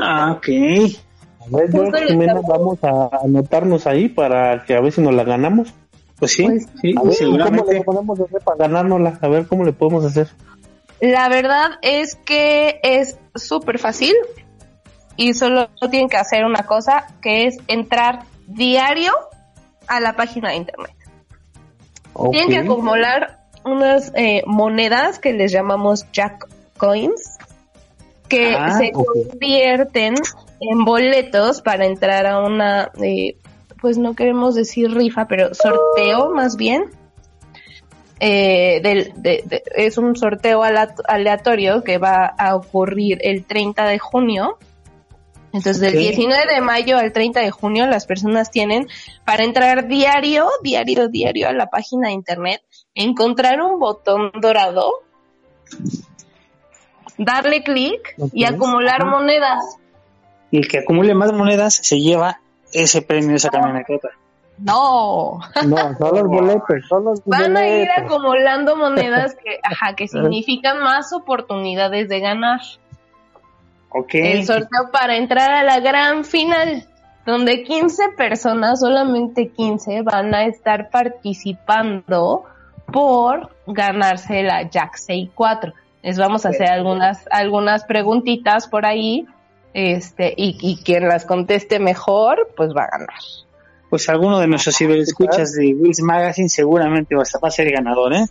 [0.00, 0.48] Ah, ok.
[0.48, 5.72] A ver, yo, vamos a anotarnos ahí para que a ver si nos la ganamos.
[6.18, 9.18] Pues sí, pues, sí, ¿Cómo le podemos hacer para ganárnosla?
[9.20, 10.28] A ver cómo le podemos hacer.
[11.00, 14.14] La verdad es que es súper fácil
[15.16, 19.12] y solo tienen que hacer una cosa, que es entrar diario
[19.86, 20.94] a la página de internet.
[22.32, 27.38] Tienen que acumular unas eh, monedas que les llamamos Jack Coins,
[28.28, 30.14] que ah, se convierten
[30.60, 33.36] en boletos para entrar a una, eh,
[33.80, 36.90] pues no queremos decir rifa, pero sorteo más bien.
[38.20, 39.12] Eh, del,
[39.76, 44.58] es un sorteo aleatorio que va a ocurrir el 30 de junio
[45.52, 48.86] entonces, del 19 de mayo al 30 de junio, las personas tienen
[49.24, 52.62] para entrar diario, diario, diario a la página de internet,
[52.98, 54.90] encontrar un botón dorado,
[57.16, 59.78] darle clic y acumular monedas.
[60.50, 62.40] Y el que acumule más monedas se lleva
[62.72, 64.08] ese premio, esa camioneta.
[64.58, 65.38] No.
[65.64, 70.80] No, son los boletos, son los Van a ir acumulando monedas que, ajá, que significan
[70.80, 72.60] más oportunidades de ganar.
[74.12, 76.86] El sorteo para entrar a la gran final,
[77.24, 82.44] donde 15 personas, solamente 15, van a estar participando
[82.92, 85.72] por ganarse la Jack 64.
[86.02, 89.26] Les vamos a hacer algunas, algunas preguntitas por ahí,
[89.74, 93.18] este, y, y quien las conteste mejor, pues va a ganar.
[93.90, 98.26] Pues alguno de nuestros ciberescuchas de Wills Magazine seguramente va a ser ganador, ¿eh?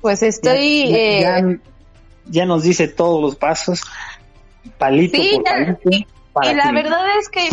[0.00, 0.88] Pues estoy...
[0.90, 1.58] Ya, eh, ya-
[2.26, 3.82] ya nos dice todos los pasos,
[4.78, 5.80] palito Sí, por ya- palito.
[5.90, 7.48] y, para y la que- verdad es que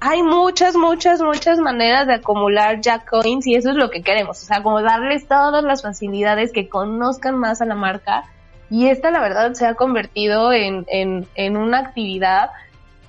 [0.00, 4.40] hay muchas, muchas, muchas maneras de acumular Jack Coins y eso es lo que queremos.
[4.42, 8.24] O sea, como darles todas las facilidades que conozcan más a la marca.
[8.70, 12.50] Y esta, la verdad, se ha convertido en, en, en una actividad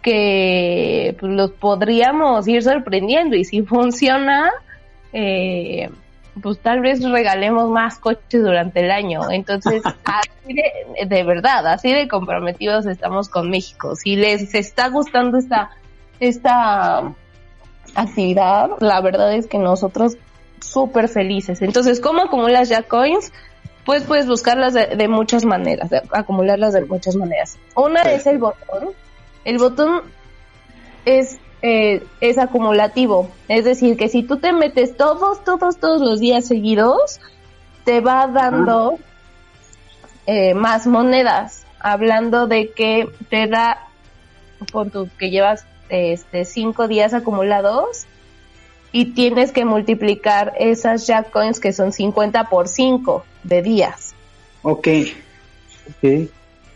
[0.02, 3.36] que pues, los podríamos ir sorprendiendo.
[3.36, 4.50] Y si funciona,
[5.14, 5.92] eh,
[6.42, 9.30] pues tal vez regalemos más coches durante el año.
[9.30, 13.96] Entonces, así de, de verdad, así de comprometidos estamos con México.
[13.96, 15.70] Si les está gustando esta
[16.20, 17.14] esta
[17.96, 20.18] actividad, la verdad es que nosotros
[20.62, 21.62] súper felices.
[21.62, 23.32] Entonces, ¿cómo acumulas ya coins?
[23.86, 27.58] Pues puedes buscarlas de, de muchas maneras, de- acumularlas de muchas maneras.
[27.76, 28.90] Una es el botón.
[29.46, 30.02] El botón
[31.06, 33.30] es, eh, es acumulativo.
[33.48, 37.20] Es decir, que si tú te metes todos, todos, todos los días seguidos,
[37.86, 39.00] te va dando
[40.28, 41.66] eh, más monedas.
[41.80, 43.88] Hablando de que te da,
[44.92, 48.06] tu, que llevas este, cinco días acumulados
[48.92, 54.16] y tienes que multiplicar esas Jack Coins que son 50 por 5 de días.
[54.64, 54.88] ok.
[55.90, 56.30] Ok.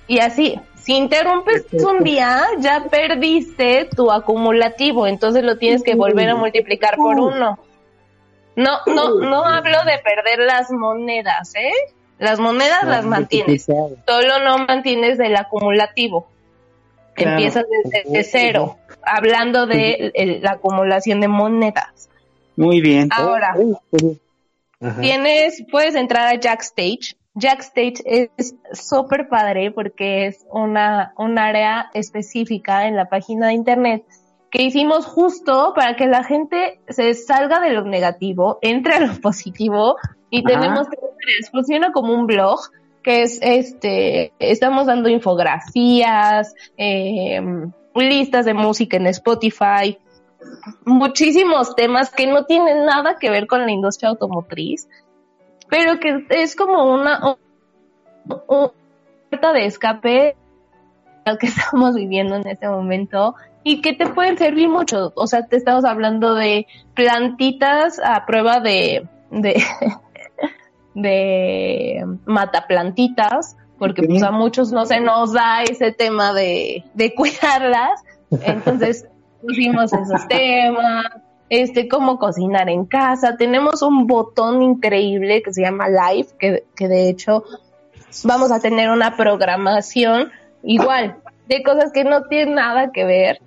[0.08, 6.30] Y así, si interrumpes un día, ya perdiste tu acumulativo, entonces lo tienes que volver
[6.30, 7.58] a multiplicar por uno.
[8.56, 11.72] No, no, no hablo de perder las monedas, ¿eh?
[12.20, 16.28] Las monedas las mantienes, solo no mantienes del acumulativo.
[17.16, 17.32] Claro.
[17.32, 22.10] Empiezas desde de cero, hablando de el- la acumulación de monedas.
[22.56, 23.10] Muy bien.
[23.12, 23.56] Ahora,
[24.82, 25.02] Ajá.
[25.02, 27.16] tienes, puedes entrar a Jackstage.
[27.36, 34.04] Jackstage es súper padre porque es una, un área específica en la página de internet
[34.52, 39.20] que hicimos justo para que la gente se salga de lo negativo, entre a lo
[39.20, 39.96] positivo
[40.30, 40.48] y Ajá.
[40.60, 41.50] tenemos tres áreas.
[41.52, 42.60] Funciona como un blog
[43.04, 47.42] que es este, estamos dando infografías, eh,
[47.96, 49.98] listas de música en Spotify,
[50.86, 54.88] muchísimos temas que no tienen nada que ver con la industria automotriz,
[55.70, 57.20] pero que es como una,
[58.28, 58.72] un- un-
[59.30, 60.36] puerta de escape
[61.26, 65.12] lo que estamos viviendo en este momento y que te pueden servir mucho.
[65.16, 69.08] O sea, te estamos hablando de plantitas a prueba de,
[70.94, 78.02] de mataplantitas, porque pues a muchos no se nos da ese tema de, de cuidarlas.
[78.32, 79.06] Entonces
[79.42, 81.06] pusimos esos temas,
[81.50, 83.36] este, cómo cocinar en casa.
[83.38, 87.44] Tenemos un botón increíble que se llama Live, que, que de hecho
[88.24, 90.32] vamos a tener una programación
[90.64, 91.18] igual
[91.48, 93.42] de cosas que no tienen nada que ver.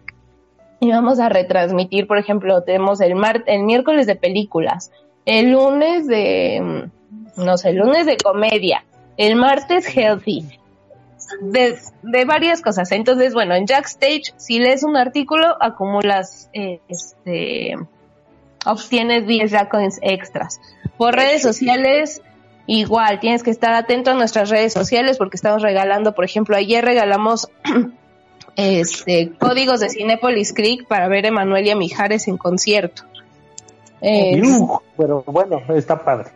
[0.81, 4.93] Y vamos a retransmitir, por ejemplo, tenemos el mar el miércoles de películas,
[5.25, 6.91] el lunes de,
[7.37, 8.84] no sé, el lunes de comedia,
[9.16, 10.59] el martes healthy,
[11.41, 12.93] de, de varias cosas.
[12.93, 17.76] Entonces, bueno, en Jackstage, si lees un artículo, acumulas, eh, este,
[18.64, 20.61] obtienes 10 Jackcoins extras.
[20.97, 22.22] Por redes sociales,
[22.66, 26.84] igual, tienes que estar atento a nuestras redes sociales porque estamos regalando, por ejemplo, ayer
[26.84, 27.49] regalamos
[28.57, 33.03] este códigos de Cinepolis Creek para ver a Emanuel y a Mijares en concierto.
[34.01, 36.30] Eh, Uh, Pero bueno, está padre.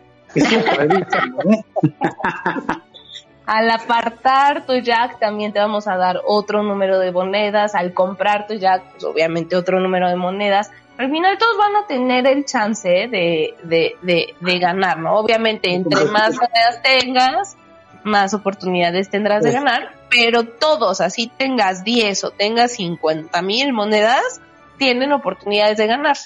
[3.45, 7.75] Al apartar tu Jack también te vamos a dar otro número de monedas.
[7.75, 10.71] Al comprar tu Jack, pues obviamente otro número de monedas.
[10.97, 15.15] Al final todos van a tener el chance de, de, de, de ganar, ¿no?
[15.17, 17.57] Obviamente entre más monedas tengas,
[18.03, 19.95] más oportunidades tendrás de ganar.
[20.09, 24.41] Pero todos, así tengas 10 o tengas 50 mil monedas,
[24.77, 26.17] tienen oportunidades de ganar.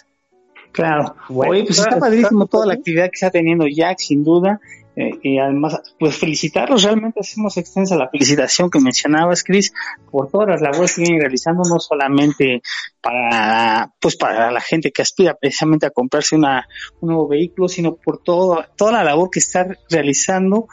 [0.76, 1.16] Claro.
[1.30, 4.60] Bueno, Oye, pues está- padrísimo toda la actividad que está teniendo Jack, sin duda.
[4.98, 9.74] Eh, y además, pues felicitarlos, realmente hacemos extensa la felicitación que mencionabas, Chris,
[10.10, 12.62] por todas las labores que vienen realizando, no solamente
[13.02, 16.66] para, pues para la gente que aspira precisamente a comprarse una,
[17.02, 20.68] un nuevo vehículo, sino por todo, toda la labor que está realizando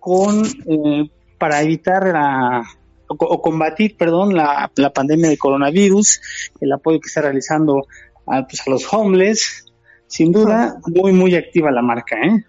[0.00, 2.64] con, eh, para evitar la,
[3.08, 6.20] o, o combatir, perdón, la, la pandemia de coronavirus,
[6.60, 7.86] el apoyo que está realizando
[8.30, 9.66] a, pues, a los homeless,
[10.06, 12.44] sin duda, muy, muy activa la marca, ¿eh?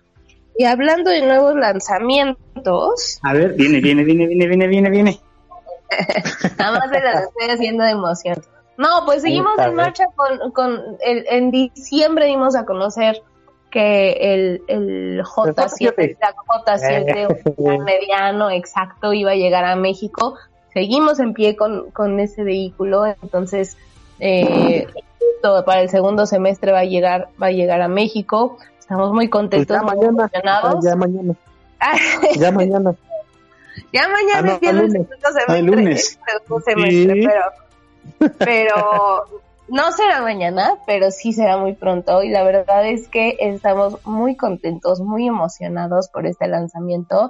[0.57, 5.19] Y hablando de nuevos lanzamientos, A ver, viene, viene, viene, viene, viene, viene, viene.
[6.57, 8.41] Nada más se las estoy haciendo de emoción.
[8.77, 13.21] No, pues seguimos en marcha con, con el, en diciembre dimos a conocer
[13.71, 20.35] que el, el J7, el J7 un mediano exacto iba a llegar a México.
[20.73, 23.77] Seguimos en pie con, con ese vehículo, entonces
[24.19, 24.87] eh,
[25.41, 28.57] todo para el segundo semestre va a llegar va a llegar a México.
[28.79, 30.83] Estamos muy contentos, Pues ya muy mañana, emocionados.
[30.85, 31.33] ya mañana,
[32.37, 32.95] ya mañana.
[33.93, 35.07] Ya mañana Ah, no, el lunes.
[35.07, 35.45] segundo semestre.
[35.47, 36.19] Ah, el lunes.
[36.27, 37.27] el segundo semestre, Sí.
[37.27, 39.25] pero, pero
[39.69, 42.23] no será mañana, pero sí será muy pronto.
[42.23, 47.29] Y la verdad es que estamos muy contentos, muy emocionados por este lanzamiento.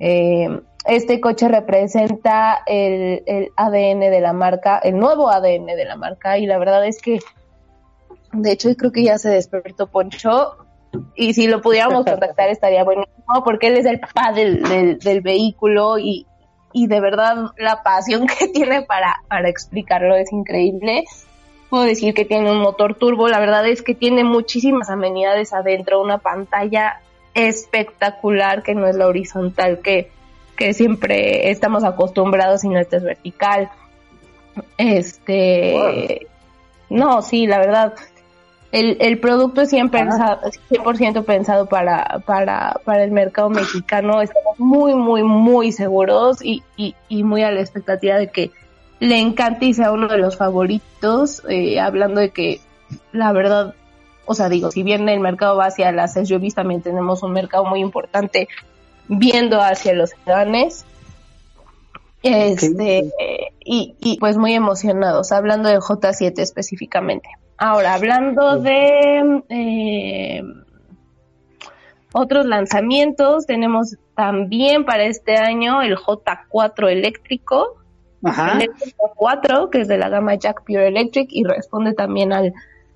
[0.00, 5.96] Eh, este coche representa el, el ADN de la marca, el nuevo ADN de la
[5.96, 6.38] marca.
[6.38, 7.20] Y la verdad es que,
[8.34, 10.56] de hecho, creo que ya se despertó Poncho.
[11.14, 15.20] Y si lo pudiéramos contactar estaría buenísimo porque él es el papá del, del, del
[15.22, 16.26] vehículo y,
[16.72, 21.04] y de verdad la pasión que tiene para, para explicarlo es increíble.
[21.70, 26.00] Puedo decir que tiene un motor turbo, la verdad es que tiene muchísimas amenidades adentro,
[26.00, 27.00] una pantalla
[27.32, 30.10] espectacular que no es la horizontal que,
[30.56, 33.70] que siempre estamos acostumbrados, sino esta es vertical.
[34.78, 36.28] Este,
[36.90, 37.94] no, sí, la verdad,
[38.74, 44.20] el, el producto es 100%, pensado, 100% pensado para, para, para el mercado mexicano.
[44.20, 48.50] Estamos muy, muy, muy seguros y, y, y muy a la expectativa de que
[48.98, 51.40] le encante y sea uno de los favoritos.
[51.48, 52.60] Eh, hablando de que,
[53.12, 53.76] la verdad,
[54.24, 57.64] o sea, digo, si bien el mercado va hacia las SUVs, también tenemos un mercado
[57.66, 58.48] muy importante
[59.06, 60.84] viendo hacia los sedanes.
[62.24, 63.12] Este,
[63.64, 67.28] y, y pues muy emocionados, hablando de J7 específicamente.
[67.56, 70.42] Ahora, hablando de eh,
[72.12, 77.76] otros lanzamientos, tenemos también para este año el J4 eléctrico,
[78.24, 78.52] Ajá.
[78.52, 82.52] el eléctrico 4, que es de la gama Jack Pure Electric y responde también al,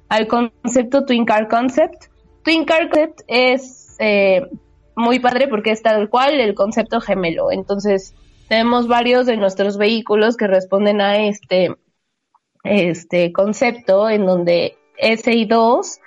[0.09, 2.07] al concepto Twin Car Concept.
[2.45, 4.49] Twin Car Concept es eh,
[4.97, 7.53] muy padre porque es tal cual el concepto gemelo.
[7.53, 8.15] Entonces,
[8.49, 11.77] tenemos varios de nuestros vehículos que responden a este
[12.65, 16.01] este concepto en donde SI2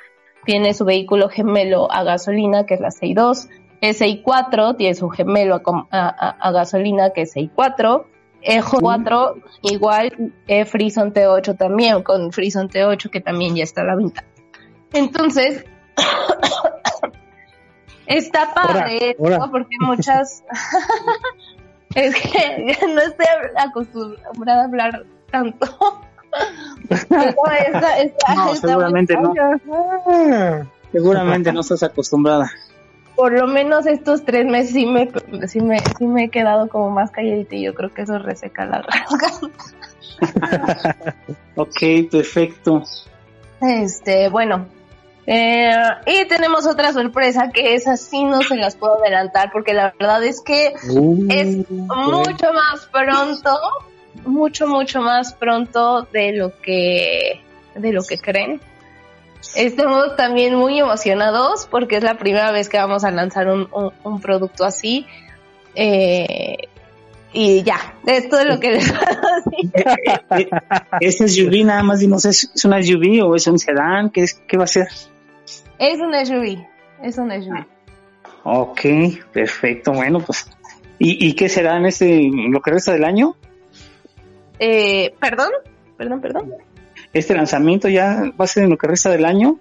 [0.46, 3.50] tiene su vehículo gemelo a gasolina, que es la SI2,
[3.82, 8.06] SI4 tiene su gemelo a, a, a gasolina, que es SI4,
[8.44, 13.96] EJ4 igual, e Frison T8 también, con Frison T8 que también ya está a la
[13.96, 14.24] venta.
[14.94, 15.66] Entonces,
[18.08, 19.46] está padre Ahora, ahora.
[19.46, 19.52] ¿no?
[19.52, 20.44] porque muchas...
[21.96, 23.26] es que no estoy
[23.58, 26.02] acostumbrada a hablar tanto.
[27.10, 27.34] No,
[28.36, 29.34] No, seguramente no.
[29.72, 32.52] Ah, Seguramente no estás acostumbrada.
[33.16, 35.10] Por lo menos estos tres meses sí me,
[35.48, 38.66] sí me, sí me he quedado como más calladita y yo creo que eso reseca
[38.66, 39.56] la garganta.
[41.56, 42.84] Ok, perfecto.
[43.62, 44.68] Este, bueno.
[45.28, 45.72] Eh,
[46.08, 50.24] y tenemos otra sorpresa que es así no se las puedo adelantar porque la verdad
[50.24, 53.52] es que uh, es mucho más pronto,
[54.26, 57.42] mucho, mucho más pronto de lo que,
[57.76, 58.60] de lo que creen.
[59.56, 63.92] Estamos también muy emocionados porque es la primera vez que vamos a lanzar un, un-
[64.04, 65.06] un producto así.
[65.76, 66.58] Eh,
[67.34, 69.72] y ya, esto es lo que les puedo
[70.32, 70.50] decir.
[71.00, 74.10] ¿Este SUV nada más dimos es, es una SUV o es un sedán?
[74.10, 74.88] ¿Qué, es, qué va a ser?
[75.80, 76.64] Es un SUV,
[77.04, 77.66] es un SUV.
[78.44, 78.82] Ok,
[79.32, 79.92] perfecto.
[79.94, 80.46] Bueno, pues.
[81.00, 83.36] ¿Y, y qué será en este, lo que resta del año?
[84.64, 85.50] Eh, perdón,
[85.98, 86.54] perdón, perdón.
[87.14, 89.58] ¿Este lanzamiento ya va a ser en lo que resta del año?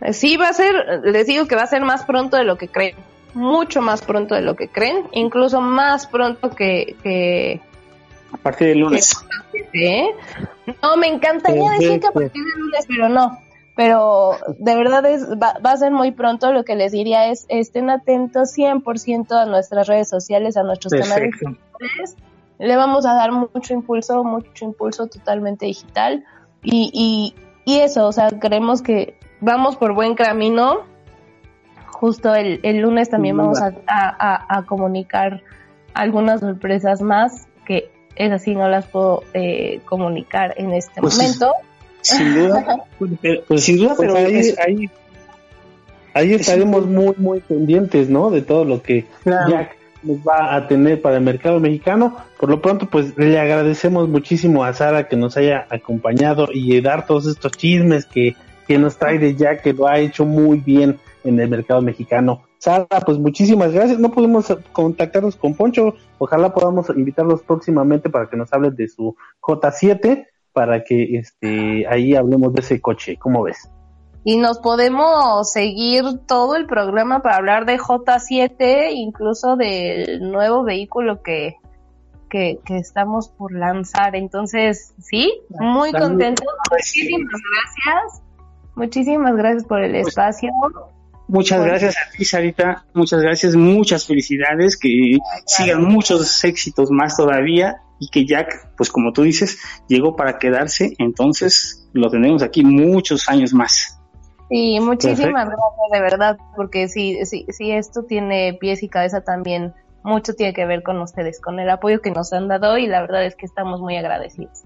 [0.00, 2.56] Eh, Sí, va a ser, les digo que va a ser más pronto de lo
[2.56, 2.96] que creen.
[3.34, 5.06] Mucho más pronto de lo que creen.
[5.12, 7.60] Incluso más pronto que, que,
[8.32, 9.14] A partir del lunes.
[9.72, 10.08] ¿eh?
[10.82, 13.38] No, me encantaría decir que a partir del lunes, pero no.
[13.76, 16.52] Pero de verdad es, va, va a ser muy pronto.
[16.52, 21.30] Lo que les diría es, estén atentos 100% a nuestras redes sociales, a nuestros canales
[21.30, 21.60] Perfecto.
[21.78, 22.16] digitales.
[22.60, 26.24] Le vamos a dar mucho impulso, mucho impulso totalmente digital.
[26.62, 30.80] Y, y, y eso, o sea, creemos que vamos por buen camino.
[31.86, 35.42] Justo el, el lunes también vamos a, a- a- comunicar
[35.94, 41.52] algunas sorpresas más que es así no las puedo eh, comunicar en este Pues, momento.
[42.02, 42.84] Sin duda.
[43.22, 44.90] pero- pues sin duda, Pues pero ahí, es- ahí,
[46.14, 48.30] ahí estaremos muy, muy pendientes, ¿no?
[48.30, 49.50] De todo lo que Claro.
[49.50, 52.16] Jack nos va a tener para el mercado mexicano.
[52.38, 57.06] Por lo pronto, pues le agradecemos muchísimo a Sara que nos haya acompañado y dar
[57.06, 58.36] todos estos chismes que,
[58.66, 62.42] que nos trae de Jack, que lo ha hecho muy bien en el mercado mexicano.
[62.58, 63.98] Sara, pues muchísimas gracias.
[63.98, 65.94] No pudimos contactarnos con Poncho.
[66.18, 72.14] Ojalá podamos invitarlos próximamente para que nos hablen de su J7 para que este ahí
[72.14, 73.16] hablemos de ese coche.
[73.18, 73.70] ¿Cómo ves?
[74.24, 81.22] Y nos podemos seguir todo el programa para hablar de J7, incluso del nuevo vehículo
[81.22, 81.56] que,
[82.28, 84.14] que, estamos por lanzar.
[84.16, 86.44] Entonces, sí, muy contento.
[86.70, 88.22] Muchísimas gracias.
[88.74, 90.50] Muchísimas gracias por el pues, espacio.
[91.26, 92.84] Muchas gracias a ti, Sarita.
[92.92, 95.16] Muchas gracias, muchas felicidades, que
[95.46, 99.58] sigan muchos éxitos más todavía y que Jack, pues como tú dices,
[99.88, 103.99] llegó para quedarse, entonces lo tenemos aquí muchos años más.
[104.50, 109.72] Sí, muchísimas gracias de verdad, porque sí, sí, sí, esto tiene pies y cabeza también,
[110.02, 113.00] mucho tiene que ver con ustedes, con el apoyo que nos han dado y la
[113.00, 114.64] verdad es que estamos muy agradecidos.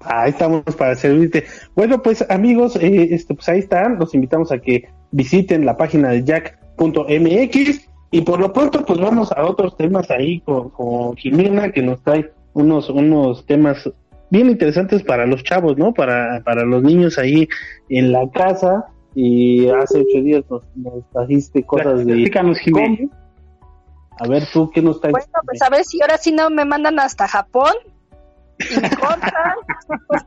[0.00, 1.44] Ahí estamos para servirte.
[1.76, 6.10] Bueno, pues amigos, eh, este, pues ahí están, los invitamos a que visiten la página
[6.10, 11.70] de jack.mx y por lo pronto pues vamos a otros temas ahí con, con Jimena
[11.70, 13.88] que nos trae unos, unos temas
[14.30, 15.92] bien interesantes para los chavos, ¿no?
[15.94, 17.48] Para, para los niños ahí
[17.88, 18.86] en la casa.
[19.14, 20.62] Y hace ocho días nos,
[21.12, 22.14] trajiste cosas de...
[24.20, 25.12] A ver, tú, ¿qué nos traes?
[25.12, 27.72] Bueno, pues a ver si ahora sí no me mandan hasta Japón.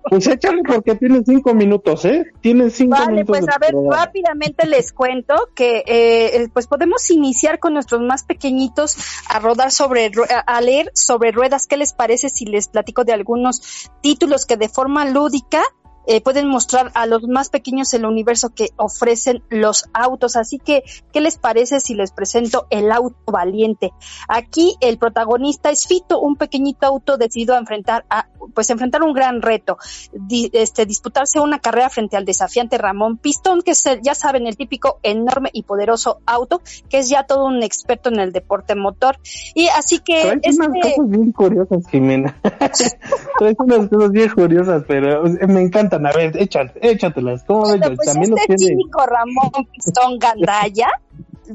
[0.10, 2.26] Pues échale porque tienes cinco minutos, ¿eh?
[2.42, 7.74] Tienes cinco vale, pues a ver, rápidamente les cuento que eh, pues podemos iniciar con
[7.74, 8.98] nuestros más pequeñitos
[9.30, 10.12] a rodar sobre,
[10.46, 11.68] a leer sobre ruedas.
[11.68, 15.62] ¿Qué les parece si les platico de algunos títulos que de forma lúdica
[16.08, 20.36] eh, pueden mostrar a los más pequeños el universo que ofrecen los autos.
[20.36, 20.84] Así que,
[21.14, 23.92] ¿qué les parece si les presento el auto valiente?
[24.28, 29.14] Aquí el protagonista es Fito, un pequeñito auto decidido a enfrentar a, pues enfrentar un
[29.14, 29.78] gran reto,
[30.30, 35.00] este, disputarse una carrera frente al desafiante Ramón Pistón, que es ya saben, el típico
[35.04, 39.18] enorme y poderoso auto, que es ya todo un experto en el deporte motor.
[39.56, 40.22] Y así que...
[40.22, 42.40] Traes unas este cosas bien curiosas, Jimena.
[43.40, 46.38] Traes unas cosas bien curiosas, pero me encanta a ver,
[46.82, 47.44] échatelas.
[47.46, 50.90] ¿Cómo pues También este cínico Ramón Pistón Gandaya,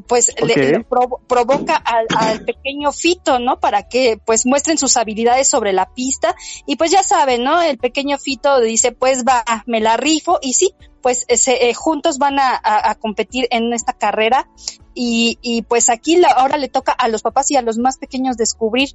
[0.06, 3.58] pues le, provoca al, al, pequeño Fito, ¿no?
[3.58, 6.34] Para que pues muestren sus habilidades sobre la pista
[6.66, 7.62] y pues ya saben, ¿no?
[7.62, 12.38] El pequeño Fito dice, pues va, me la rifo y sí, pues eh, juntos van
[12.38, 14.48] a, a, competir en esta carrera
[14.94, 18.36] y, y pues aquí ahora le toca a los papás y a los más pequeños
[18.36, 18.90] descubrir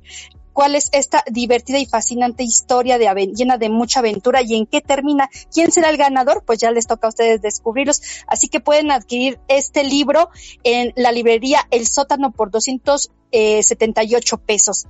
[0.54, 4.82] cuál es esta divertida y fascinante historia de llena de mucha aventura y en qué
[4.82, 5.30] termina.
[5.54, 6.44] ¿Quién será el ganador?
[6.46, 8.02] Pues ya les toca a ustedes descubrirlos.
[8.28, 10.30] Así que pueden adquirir este libro
[10.64, 14.88] en la librería El Sótano por 278 pesos.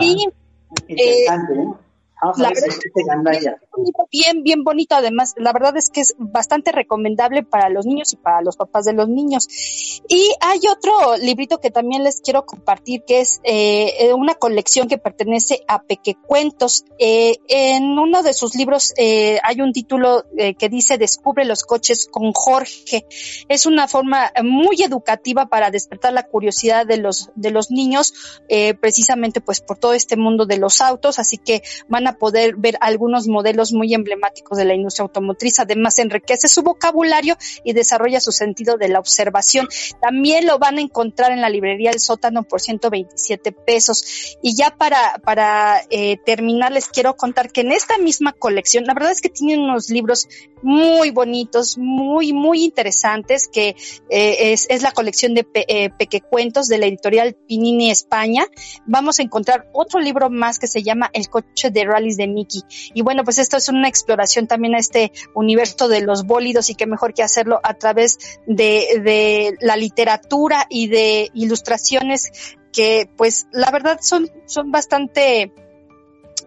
[0.00, 0.28] Y,
[0.88, 1.26] eh,
[2.36, 3.56] la verdad
[4.10, 5.34] bien, bien bonito además.
[5.36, 8.92] La verdad es que es bastante recomendable para los niños y para los papás de
[8.92, 9.46] los niños.
[10.08, 14.98] Y hay otro librito que también les quiero compartir, que es eh, una colección que
[14.98, 16.84] pertenece a Pequecuentos.
[16.98, 21.64] Eh, en uno de sus libros eh, hay un título eh, que dice Descubre los
[21.64, 23.06] coches con Jorge.
[23.48, 28.12] Es una forma muy educativa para despertar la curiosidad de los, de los niños,
[28.48, 31.18] eh, precisamente pues por todo este mundo de los autos.
[31.18, 35.58] Así que van a poder ver algunos modelos muy emblemáticos de la industria automotriz.
[35.60, 39.68] Además, enriquece su vocabulario y desarrolla su sentido de la observación.
[40.00, 44.36] También lo van a encontrar en la librería del sótano por 127 pesos.
[44.42, 48.94] Y ya para, para eh, terminar, les quiero contar que en esta misma colección, la
[48.94, 50.28] verdad es que tienen unos libros
[50.62, 53.76] muy bonitos, muy, muy interesantes, que
[54.10, 58.44] eh, es, es, la colección de eh, Pequecuentos de la editorial Pinini España.
[58.86, 61.84] Vamos a encontrar otro libro más que se llama El coche de
[62.16, 62.62] de Mickey.
[62.94, 66.74] Y bueno, pues esto es una exploración también a este universo de los bólidos y
[66.74, 72.32] qué mejor que hacerlo a través de, de la literatura y de ilustraciones
[72.72, 75.52] que pues la verdad son, son bastante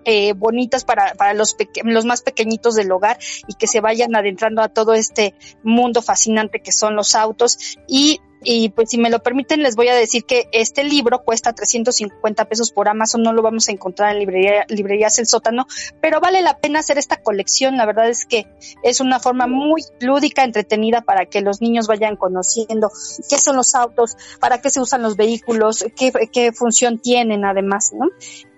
[0.05, 4.61] eh, bonitas para, para los, los más pequeñitos del hogar y que se vayan adentrando
[4.61, 5.33] a todo este
[5.63, 9.87] mundo fascinante que son los autos y y pues si me lo permiten, les voy
[9.87, 14.13] a decir que este libro cuesta 350 pesos por Amazon, no lo vamos a encontrar
[14.13, 15.65] en librería, librerías El Sótano,
[16.01, 17.77] pero vale la pena hacer esta colección.
[17.77, 18.47] La verdad es que
[18.83, 22.91] es una forma muy lúdica, entretenida para que los niños vayan conociendo
[23.29, 27.91] qué son los autos, para qué se usan los vehículos, qué, qué función tienen además,
[27.93, 28.09] ¿no?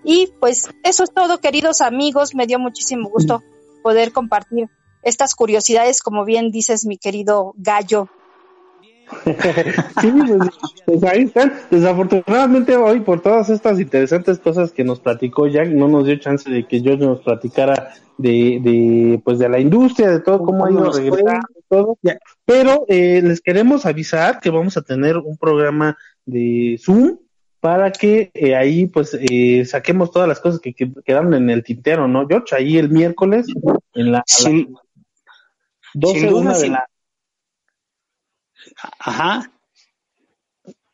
[0.03, 2.35] Y pues eso es todo, queridos amigos.
[2.35, 3.43] Me dio muchísimo gusto
[3.81, 4.69] poder compartir
[5.01, 8.09] estas curiosidades, como bien dices, mi querido gallo
[10.01, 10.49] sí, pues,
[10.85, 11.53] pues, ahí están.
[11.69, 16.49] Desafortunadamente hoy por todas estas interesantes cosas que nos platicó Jack, no nos dio chance
[16.49, 20.71] de que yo nos platicara de, de pues de la industria, de todo, cómo ha
[20.71, 21.97] ido regresando, todo.
[22.45, 27.17] Pero eh, les queremos avisar que vamos a tener un programa de Zoom
[27.59, 32.07] para que eh, ahí pues eh, saquemos todas las cosas que, quedaron en el tintero,
[32.07, 32.55] ¿no, George?
[32.55, 33.47] Ahí el miércoles
[33.93, 34.23] en la,
[35.95, 36.85] 12, una de la...
[38.99, 39.51] Ajá.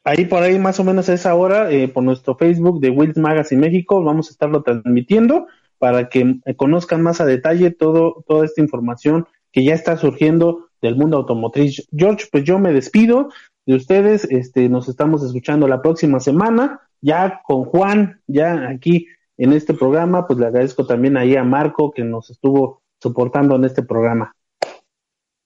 [0.03, 3.17] Ahí por ahí más o menos a esa hora, eh, por nuestro Facebook de Wills
[3.17, 8.45] Magazine México, vamos a estarlo transmitiendo para que eh, conozcan más a detalle todo, toda
[8.45, 11.87] esta información que ya está surgiendo del mundo automotriz.
[11.95, 13.29] George, pues yo me despido
[13.65, 19.07] de ustedes, este, nos estamos escuchando la próxima semana, ya con Juan, ya aquí
[19.37, 23.65] en este programa, pues le agradezco también ahí a Marco que nos estuvo soportando en
[23.65, 24.35] este programa.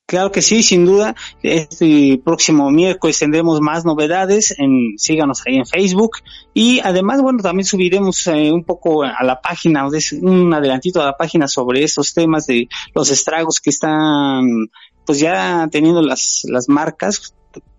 [0.08, 1.16] Claro que sí, sin duda.
[1.41, 4.53] Este próximo miércoles tendremos más novedades.
[4.60, 6.18] En, síganos ahí en Facebook.
[6.53, 9.88] Y además, bueno, también subiremos eh, un poco a la página,
[10.22, 14.70] un adelantito a la página sobre estos temas de los estragos que están
[15.06, 17.36] pues ya teniendo las, las marcas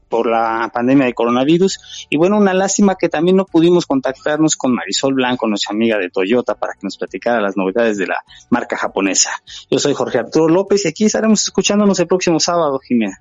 [0.09, 2.07] por la pandemia de coronavirus.
[2.11, 6.11] Y bueno, una lástima que también no pudimos contactarnos con Marisol Blanco, nuestra amiga de
[6.11, 9.31] Toyota, para que nos platicara las novedades de la marca japonesa.
[9.71, 13.21] Yo soy Jorge Arturo López y aquí estaremos escuchándonos el próximo sábado, Jimena.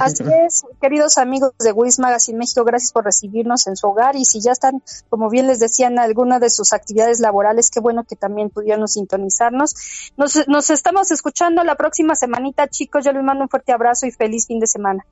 [0.00, 4.24] Así es, queridos amigos de Wiz Magazine México, gracias por recibirnos en su hogar y
[4.24, 8.16] si ya están, como bien les decían, alguna de sus actividades laborales, qué bueno que
[8.16, 9.74] también pudieron sintonizarnos.
[10.16, 14.10] Nos, nos estamos escuchando la próxima semanita, chicos, yo les mando un fuerte abrazo y
[14.10, 15.06] feliz fin de semana.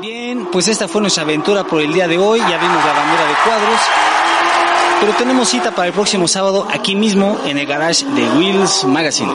[0.00, 2.38] Bien, pues esta fue nuestra aventura por el día de hoy.
[2.38, 3.80] Ya vimos la bandera de cuadros.
[5.00, 9.32] Pero tenemos cita para el próximo sábado aquí mismo en el garage de Wheels Magazine.